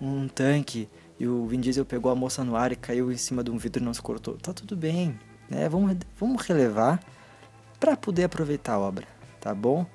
um, 0.00 0.06
um 0.06 0.28
tanque 0.28 0.88
e 1.20 1.26
o 1.26 1.46
Vin 1.46 1.60
Diesel 1.60 1.84
pegou 1.84 2.10
a 2.10 2.14
moça 2.14 2.42
no 2.42 2.56
ar 2.56 2.72
e 2.72 2.76
caiu 2.76 3.12
em 3.12 3.16
cima 3.16 3.44
de 3.44 3.50
um 3.50 3.58
vidro 3.58 3.82
e 3.82 3.84
não 3.84 3.92
se 3.92 4.02
cortou. 4.02 4.36
Tá 4.38 4.52
tudo 4.52 4.74
bem. 4.74 5.18
Né? 5.48 5.68
Vamos, 5.68 5.96
vamos 6.18 6.42
relevar 6.42 7.00
para 7.78 7.96
poder 7.96 8.24
aproveitar 8.24 8.74
a 8.74 8.78
obra, 8.78 9.06
tá 9.40 9.54
bom? 9.54 9.86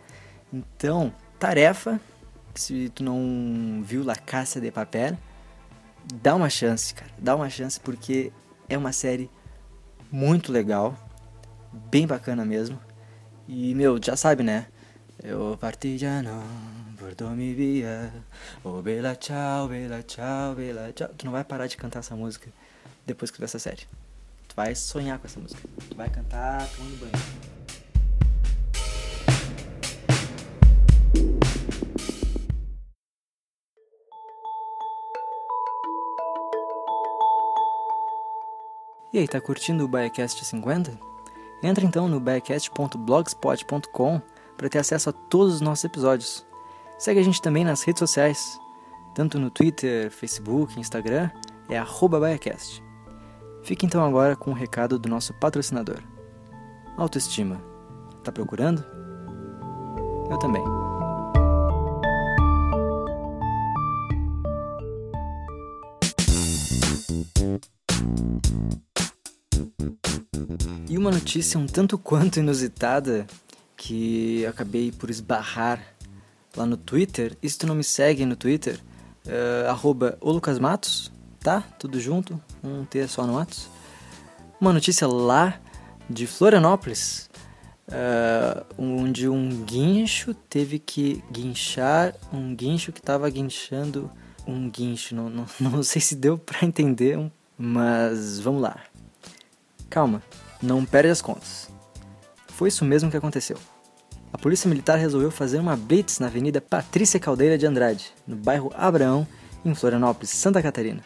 Então, 0.54 1.14
tarefa, 1.40 2.00
se 2.54 2.90
tu 2.90 3.04
não 3.04 3.82
viu 3.84 4.04
La 4.04 4.16
Caça 4.16 4.62
de 4.62 4.72
Papel, 4.72 5.18
dá 6.22 6.36
uma 6.36 6.50
chance, 6.50 6.94
cara. 6.94 7.12
Dá 7.18 7.36
uma 7.36 7.50
chance 7.50 7.80
porque 7.80 8.32
é 8.70 8.78
uma 8.78 8.92
série 8.92 9.30
muito 10.12 10.52
legal, 10.52 10.98
bem 11.72 12.08
bacana 12.08 12.46
mesmo. 12.46 12.80
E, 13.48 13.74
meu, 13.76 14.00
já 14.04 14.16
sabe, 14.16 14.44
né? 14.44 14.68
Eu 15.24 15.58
parti 15.60 15.98
já 15.98 16.22
não, 16.22 16.44
por 16.98 17.32
mi 17.32 17.54
via. 17.54 18.14
Oh, 18.64 18.82
bela 18.82 19.16
tchau, 19.16 19.68
bela 19.68 20.04
tchau, 20.04 20.56
bela 20.56 20.92
tchau. 20.94 21.10
Tu 21.18 21.26
não 21.26 21.32
vai 21.32 21.44
parar 21.44 21.68
de 21.68 21.78
cantar 21.78 22.00
essa 22.00 22.16
música 22.16 22.50
depois 23.06 23.32
que 23.32 23.38
tu 23.38 23.40
ver 23.40 23.46
essa 23.46 23.60
série. 23.60 23.84
Tu 24.48 24.56
vai 24.56 24.76
sonhar 24.76 25.18
com 25.18 25.26
essa 25.26 25.40
música. 25.40 25.62
Tu 25.90 25.96
vai 25.96 26.10
cantar 26.10 26.68
tomando 26.76 27.00
banho. 27.00 27.37
E 39.18 39.22
aí, 39.22 39.28
tá 39.28 39.42
curtindo 39.42 39.84
o 39.84 39.88
Biacast 39.88 40.46
50? 40.46 40.96
Entra 41.64 41.84
então 41.84 42.08
no 42.08 42.20
biacast.blogspot.com 42.20 44.22
para 44.56 44.70
ter 44.70 44.78
acesso 44.78 45.10
a 45.10 45.12
todos 45.12 45.56
os 45.56 45.62
nossos 45.62 45.86
episódios. 45.86 46.46
Segue 47.00 47.20
a 47.20 47.24
gente 47.24 47.42
também 47.42 47.66
nas 47.66 47.82
redes 47.82 47.98
sociais, 47.98 48.60
tanto 49.16 49.40
no 49.40 49.50
Twitter, 49.50 50.12
Facebook, 50.12 50.80
Instagram, 50.80 51.32
é 51.68 51.84
BaiaCast. 52.08 52.84
Fique 53.64 53.88
então 53.88 54.06
agora 54.06 54.36
com 54.36 54.52
o 54.52 54.54
um 54.54 54.56
recado 54.56 55.00
do 55.00 55.10
nosso 55.10 55.34
patrocinador. 55.34 55.98
Autoestima. 56.96 57.60
Tá 58.24 58.32
procurando? 58.32 58.86
Eu 60.30 60.38
também. 60.38 60.62
Uma 70.98 71.12
notícia 71.12 71.60
um 71.60 71.68
tanto 71.68 71.96
quanto 71.96 72.40
inusitada 72.40 73.28
que 73.76 74.44
acabei 74.48 74.92
por 74.92 75.12
esbarrar 75.12 75.80
lá 76.56 76.66
no 76.66 76.76
Twitter. 76.76 77.38
E 77.42 77.48
se 77.48 77.56
tu 77.56 77.68
não 77.68 77.76
me 77.76 77.84
segue 77.84 78.26
no 78.26 78.36
Twitter, 78.36 78.80
uh, 79.28 79.70
arroba 79.70 80.18
Matos, 80.60 81.12
tá? 81.40 81.62
Tudo 81.78 82.00
junto, 82.00 82.42
um 82.64 82.84
T 82.84 83.08
só 83.08 83.28
no 83.28 83.38
Atos. 83.38 83.70
Uma 84.60 84.74
notícia 84.74 85.08
lá 85.08 85.60
de 86.10 86.26
Florianópolis, 86.26 87.30
uh, 87.90 88.66
onde 88.76 89.30
um 89.30 89.64
guincho 89.66 90.34
teve 90.34 90.80
que 90.80 91.24
guinchar 91.32 92.16
um 92.34 92.56
guincho 92.56 92.92
que 92.92 93.00
estava 93.00 93.30
guinchando 93.30 94.10
um 94.48 94.68
guincho. 94.68 95.14
Não, 95.14 95.30
não, 95.30 95.46
não 95.62 95.84
sei 95.84 96.02
se 96.02 96.16
deu 96.16 96.40
para 96.40 96.66
entender, 96.66 97.20
mas 97.56 98.40
vamos 98.40 98.64
lá. 98.64 98.80
Calma, 99.92 100.24
não 100.62 100.86
perde 100.86 101.10
as 101.10 101.22
contas. 101.22 101.70
Foi 102.48 102.70
isso 102.70 102.84
mesmo 102.84 103.12
que 103.12 103.18
aconteceu. 103.18 103.58
A 104.32 104.38
Polícia 104.38 104.68
Militar 104.68 104.98
resolveu 104.98 105.32
fazer 105.32 105.60
uma 105.60 105.76
blitz 105.76 106.20
na 106.20 106.28
Avenida 106.28 106.60
Patrícia 106.60 107.20
Caldeira 107.20 107.58
de 107.58 107.66
Andrade, 107.66 108.14
no 108.28 108.36
bairro 108.36 108.72
Abraão, 108.76 109.28
em 109.64 109.74
Florianópolis, 109.74 110.30
Santa 110.32 110.62
Catarina, 110.62 111.04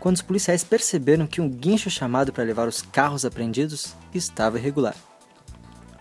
quando 0.00 0.16
os 0.16 0.22
policiais 0.22 0.64
perceberam 0.64 1.26
que 1.26 1.40
um 1.40 1.48
guincho 1.48 1.90
chamado 1.90 2.32
para 2.32 2.44
levar 2.44 2.68
os 2.68 2.82
carros 2.82 3.24
apreendidos 3.24 3.94
estava 4.12 4.58
irregular. 4.58 4.96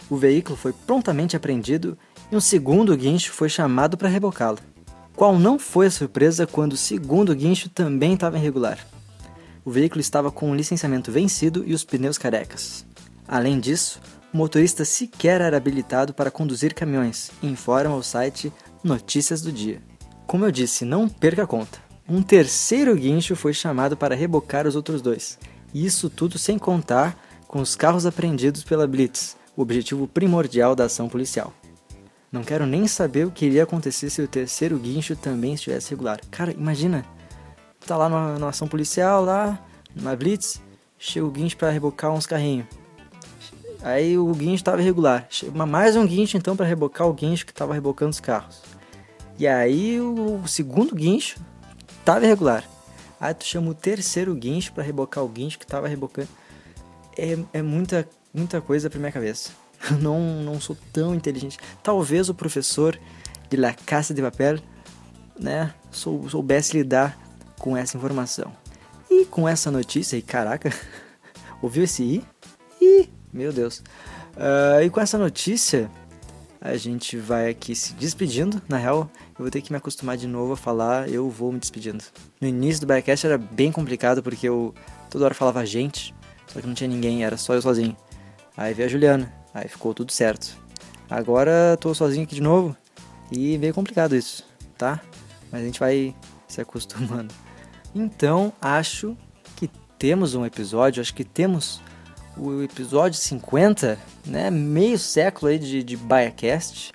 O 0.10 0.17
veículo 0.17 0.55
foi 0.55 0.73
prontamente 0.73 1.36
apreendido 1.36 1.97
e 2.31 2.36
um 2.36 2.41
segundo 2.41 2.95
guincho 2.95 3.31
foi 3.31 3.49
chamado 3.49 3.97
para 3.97 4.10
rebocá-lo. 4.10 4.60
Qual 5.15 5.39
não 5.39 5.58
foi 5.58 5.88
a 5.88 5.91
surpresa 5.91 6.45
quando 6.45 6.73
o 6.73 6.77
segundo 6.77 7.34
guincho 7.34 7.69
também 7.69 8.13
estava 8.13 8.38
irregular? 8.38 8.77
O 9.65 9.71
veículo 9.71 9.99
estava 9.99 10.32
com 10.32 10.51
o 10.51 10.56
licenciamento 10.56 11.12
vencido 11.12 11.63
e 11.65 11.73
os 11.73 11.84
pneus 11.84 12.19
carecas. 12.19 12.86
Além 13.28 13.60
disso, 13.60 13.99
o 14.32 14.38
motorista 14.38 14.86
sequer 14.86 15.41
era 15.41 15.58
habilitado 15.58 16.13
para 16.13 16.30
conduzir 16.30 16.75
caminhões, 16.75 17.32
informa 17.41 17.95
o 17.95 18.04
site 18.04 18.54
Notícias 18.84 19.41
do 19.41 19.51
Dia. 19.51 19.82
Como 20.28 20.45
eu 20.45 20.51
disse, 20.51 20.86
não 20.86 21.10
perca 21.10 21.43
a 21.43 21.47
conta. 21.47 21.80
Um 22.08 22.21
terceiro 22.21 22.95
guincho 22.95 23.36
foi 23.36 23.54
chamado 23.54 23.97
para 23.97 24.13
rebocar 24.13 24.67
os 24.67 24.75
outros 24.75 25.01
dois. 25.01 25.39
Isso 25.73 26.12
tudo 26.12 26.38
sem 26.38 26.60
contar 26.60 27.19
com 27.47 27.60
os 27.60 27.75
carros 27.75 28.06
apreendidos 28.06 28.63
pela 28.63 28.86
Blitz, 28.86 29.36
o 29.58 29.63
objetivo 29.63 30.08
primordial 30.08 30.75
da 30.75 30.86
ação 30.86 31.10
policial. 31.10 31.51
Não 32.32 32.43
quero 32.43 32.67
nem 32.67 32.88
saber 32.88 33.25
o 33.25 33.32
que 33.32 33.45
iria 33.45 33.63
acontecer 33.63 34.12
se 34.12 34.21
o 34.21 34.28
terceiro 34.28 34.78
guincho 34.78 35.15
também 35.15 35.56
estivesse 35.56 35.89
regular. 35.89 36.19
Cara, 36.30 36.51
imagina, 36.51 37.04
tá 37.85 37.97
lá 37.97 38.09
numa 38.09 38.49
ação 38.49 38.67
policial, 38.67 39.23
lá, 39.23 39.59
numa 39.95 40.15
blitz, 40.15 40.61
chega 40.97 41.25
o 41.25 41.31
guincho 41.31 41.57
para 41.57 41.69
rebocar 41.69 42.11
uns 42.11 42.25
carrinhos. 42.25 42.65
Aí 43.81 44.17
o 44.17 44.33
guincho 44.33 44.55
estava 44.55 44.81
irregular. 44.81 45.27
Chega 45.29 45.65
mais 45.65 45.95
um 45.95 46.05
guincho 46.05 46.37
então 46.37 46.55
para 46.55 46.65
rebocar 46.65 47.07
o 47.07 47.13
guincho 47.13 47.45
que 47.45 47.51
estava 47.51 47.73
rebocando 47.73 48.09
os 48.09 48.19
carros. 48.19 48.63
E 49.37 49.45
aí 49.45 49.99
o 50.01 50.41
segundo 50.47 50.95
guincho 50.95 51.39
estava 51.99 52.25
irregular. 52.25 52.63
Aí 53.19 53.33
tu 53.33 53.45
chama 53.45 53.69
o 53.69 53.73
terceiro 53.75 54.33
guincho 54.33 54.73
para 54.73 54.83
rebocar 54.83 55.23
o 55.23 55.29
guincho 55.29 55.59
que 55.59 55.65
estava 55.65 55.87
rebocando. 55.87 56.29
É, 57.17 57.37
é 57.53 57.61
muita, 57.61 58.07
muita 58.33 58.59
coisa 58.59 58.89
para 58.89 58.99
minha 58.99 59.11
cabeça. 59.11 59.51
Não, 60.01 60.19
não 60.41 60.59
sou 60.59 60.75
tão 60.91 61.13
inteligente. 61.13 61.59
Talvez 61.83 62.27
o 62.27 62.33
professor 62.33 62.99
de 63.49 63.57
La 63.57 63.73
Casa 63.73 64.15
de 64.15 64.21
Papel 64.21 64.57
né, 65.39 65.73
sou, 65.91 66.27
soubesse 66.27 66.75
lidar 66.75 67.15
com 67.59 67.75
essa 67.75 67.97
informação. 67.97 68.51
E 69.09 69.25
com 69.25 69.47
essa 69.47 69.71
notícia, 69.71 70.17
e 70.17 70.21
caraca, 70.21 70.71
ouviu 71.61 71.83
esse 71.83 72.03
i? 72.03 72.23
Ih, 72.81 73.09
meu 73.31 73.53
Deus. 73.53 73.79
Uh, 74.35 74.83
e 74.83 74.89
com 74.89 74.99
essa 74.99 75.17
notícia, 75.17 75.89
a 76.59 76.75
gente 76.77 77.15
vai 77.15 77.49
aqui 77.49 77.75
se 77.75 77.93
despedindo. 77.93 78.61
Na 78.67 78.77
real, 78.77 79.09
eu 79.29 79.43
vou 79.43 79.51
ter 79.51 79.61
que 79.61 79.71
me 79.71 79.77
acostumar 79.77 80.17
de 80.17 80.27
novo 80.27 80.53
a 80.53 80.57
falar, 80.57 81.07
eu 81.09 81.29
vou 81.29 81.51
me 81.51 81.59
despedindo. 81.59 82.03
No 82.41 82.47
início 82.47 82.81
do 82.81 82.87
Biacast 82.87 83.25
era 83.25 83.37
bem 83.37 83.71
complicado, 83.71 84.23
porque 84.23 84.49
eu 84.49 84.73
toda 85.09 85.25
hora 85.25 85.33
falava 85.33 85.65
gente, 85.65 86.13
só 86.47 86.59
que 86.59 86.67
não 86.67 86.73
tinha 86.73 86.87
ninguém, 86.87 87.23
era 87.23 87.37
só 87.37 87.53
eu 87.53 87.61
sozinho. 87.61 87.95
Aí 88.57 88.73
veio 88.73 88.87
a 88.87 88.91
Juliana, 88.91 89.33
aí 89.53 89.67
ficou 89.67 89.93
tudo 89.93 90.11
certo. 90.11 90.57
Agora 91.09 91.77
tô 91.79 91.93
sozinho 91.93 92.23
aqui 92.23 92.35
de 92.35 92.41
novo 92.41 92.75
e 93.31 93.57
veio 93.57 93.73
complicado 93.73 94.15
isso, 94.15 94.43
tá? 94.77 94.99
Mas 95.51 95.61
a 95.61 95.65
gente 95.65 95.79
vai 95.79 96.15
se 96.47 96.61
acostumando. 96.61 97.33
Então, 97.95 98.51
acho 98.62 99.15
que 99.55 99.69
temos 99.97 100.36
um 100.36 100.45
episódio, 100.45 100.99
acho 100.99 101.13
que 101.13 101.23
temos 101.23 101.81
o 102.36 102.62
episódio 102.62 103.17
50, 103.17 103.97
né? 104.25 104.51
Meio 104.51 104.99
século 104.99 105.49
aí 105.49 105.58
de, 105.58 105.81
de 105.81 105.95
BaiaCast. 105.95 106.91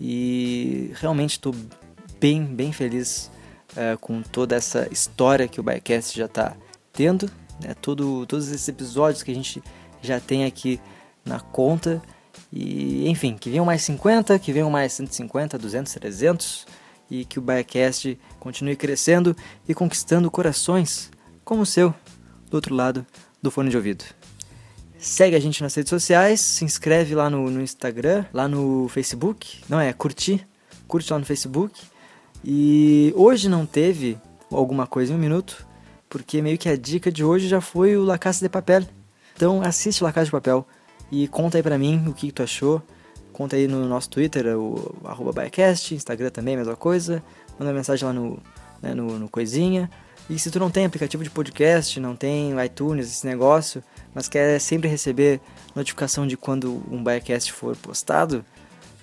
E 0.00 0.92
realmente 0.94 1.32
estou 1.32 1.52
bem, 2.20 2.44
bem 2.44 2.72
feliz 2.72 3.28
uh, 3.72 3.98
com 3.98 4.22
toda 4.22 4.54
essa 4.54 4.86
história 4.92 5.48
que 5.48 5.58
o 5.58 5.64
BaiaCast 5.64 6.16
já 6.16 6.26
está 6.26 6.56
tendo. 6.92 7.28
Né? 7.60 7.74
Todo, 7.82 8.24
todos 8.26 8.48
esses 8.48 8.68
episódios 8.68 9.24
que 9.24 9.32
a 9.32 9.34
gente 9.34 9.60
já 10.00 10.20
tem 10.20 10.44
aqui 10.44 10.80
na 11.24 11.40
conta. 11.40 12.00
E, 12.52 13.08
enfim, 13.08 13.36
que 13.36 13.50
venham 13.50 13.64
mais 13.64 13.82
50, 13.82 14.38
que 14.38 14.52
venham 14.52 14.70
mais 14.70 14.92
150, 14.92 15.58
200, 15.58 15.92
300 15.92 16.66
e 17.10 17.24
que 17.24 17.38
o 17.38 17.42
Biacast 17.42 18.18
continue 18.38 18.76
crescendo 18.76 19.36
e 19.68 19.74
conquistando 19.74 20.30
corações 20.30 21.10
como 21.44 21.62
o 21.62 21.66
seu 21.66 21.94
do 22.48 22.54
outro 22.54 22.74
lado 22.74 23.04
do 23.42 23.50
fone 23.50 23.70
de 23.70 23.76
ouvido. 23.76 24.04
Segue 24.98 25.34
a 25.34 25.40
gente 25.40 25.62
nas 25.62 25.74
redes 25.74 25.88
sociais, 25.88 26.40
se 26.40 26.64
inscreve 26.64 27.14
lá 27.14 27.30
no, 27.30 27.50
no 27.50 27.62
Instagram, 27.62 28.26
lá 28.32 28.46
no 28.46 28.86
Facebook, 28.88 29.60
não 29.68 29.80
é, 29.80 29.92
curtir, 29.92 30.46
curte 30.86 31.10
lá 31.10 31.18
no 31.18 31.24
Facebook. 31.24 31.80
E 32.44 33.12
hoje 33.16 33.48
não 33.48 33.64
teve 33.64 34.18
alguma 34.50 34.86
coisa 34.86 35.12
em 35.12 35.16
um 35.16 35.18
minuto, 35.18 35.66
porque 36.08 36.42
meio 36.42 36.58
que 36.58 36.68
a 36.68 36.76
dica 36.76 37.10
de 37.10 37.24
hoje 37.24 37.48
já 37.48 37.60
foi 37.60 37.96
o 37.96 38.04
La 38.04 38.18
Casa 38.18 38.40
de 38.40 38.48
Papel. 38.48 38.84
Então 39.34 39.62
assiste 39.62 40.04
La 40.04 40.12
Casa 40.12 40.26
de 40.26 40.32
Papel. 40.32 40.66
E 41.10 41.26
conta 41.28 41.56
aí 41.58 41.62
pra 41.62 41.78
mim 41.78 42.06
o 42.06 42.12
que 42.12 42.30
tu 42.30 42.42
achou. 42.42 42.82
Conta 43.40 43.56
aí 43.56 43.66
no 43.66 43.86
nosso 43.86 44.10
Twitter, 44.10 44.54
o 44.54 44.94
arroba 45.02 45.32
Biacast, 45.32 45.94
Instagram 45.94 46.28
também, 46.28 46.58
mesma 46.58 46.76
coisa. 46.76 47.22
Manda 47.58 47.72
mensagem 47.72 48.06
lá 48.06 48.12
no, 48.12 48.38
né, 48.82 48.92
no, 48.92 49.18
no 49.18 49.30
Coisinha. 49.30 49.90
E 50.28 50.38
se 50.38 50.50
tu 50.50 50.58
não 50.58 50.70
tem 50.70 50.84
aplicativo 50.84 51.24
de 51.24 51.30
podcast, 51.30 51.98
não 52.00 52.14
tem 52.14 52.52
iTunes, 52.62 53.06
esse 53.06 53.26
negócio, 53.26 53.82
mas 54.14 54.28
quer 54.28 54.60
sempre 54.60 54.90
receber 54.90 55.40
notificação 55.74 56.26
de 56.26 56.36
quando 56.36 56.82
um 56.90 57.02
Biacast 57.02 57.50
for 57.54 57.74
postado, 57.78 58.44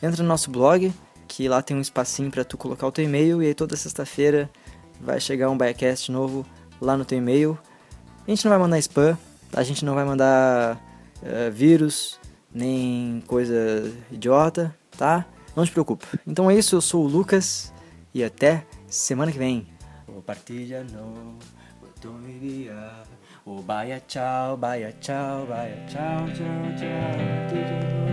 entra 0.03 0.21
no 0.21 0.29
nosso 0.29 0.51
blog, 0.51 0.93
que 1.27 1.49
lá 1.49 1.63
tem 1.63 1.75
um 1.75 1.81
espacinho 1.81 2.29
para 2.29 2.43
tu 2.43 2.59
colocar 2.59 2.85
o 2.85 2.91
teu 2.91 3.03
e-mail 3.03 3.41
e 3.41 3.47
aí 3.47 3.55
toda 3.55 3.75
sexta-feira 3.75 4.47
vai 5.01 5.19
chegar 5.19 5.49
um 5.49 5.57
Biacast 5.57 6.11
novo 6.11 6.45
lá 6.79 6.95
no 6.95 7.05
teu 7.05 7.17
e-mail. 7.17 7.57
A 8.27 8.29
gente 8.29 8.45
não 8.45 8.51
vai 8.51 8.59
mandar 8.59 8.77
spam, 8.77 9.17
a 9.51 9.63
gente 9.63 9.83
não 9.83 9.95
vai 9.95 10.05
mandar 10.05 10.79
uh, 11.23 11.51
vírus, 11.51 12.19
nem 12.57 13.21
coisa 13.27 13.93
idiota, 14.11 14.75
tá? 14.97 15.25
Não 15.55 15.63
te 15.63 15.71
preocupa. 15.71 16.05
Então 16.25 16.49
é 16.49 16.55
isso, 16.55 16.75
eu 16.75 16.81
sou 16.81 17.05
o 17.05 17.07
Lucas 17.07 17.71
e 18.13 18.23
até 18.23 18.65
semana 18.87 19.31
que 19.31 19.37
vem. 19.37 19.67
O 23.45 23.61
baia 23.61 24.01
tchau, 24.05 24.57
baia 24.57 24.91
tchau, 24.99 25.45
baia 25.45 25.85
tchau, 25.87 26.25
tchau, 26.27 26.75
tchau. 26.77 28.06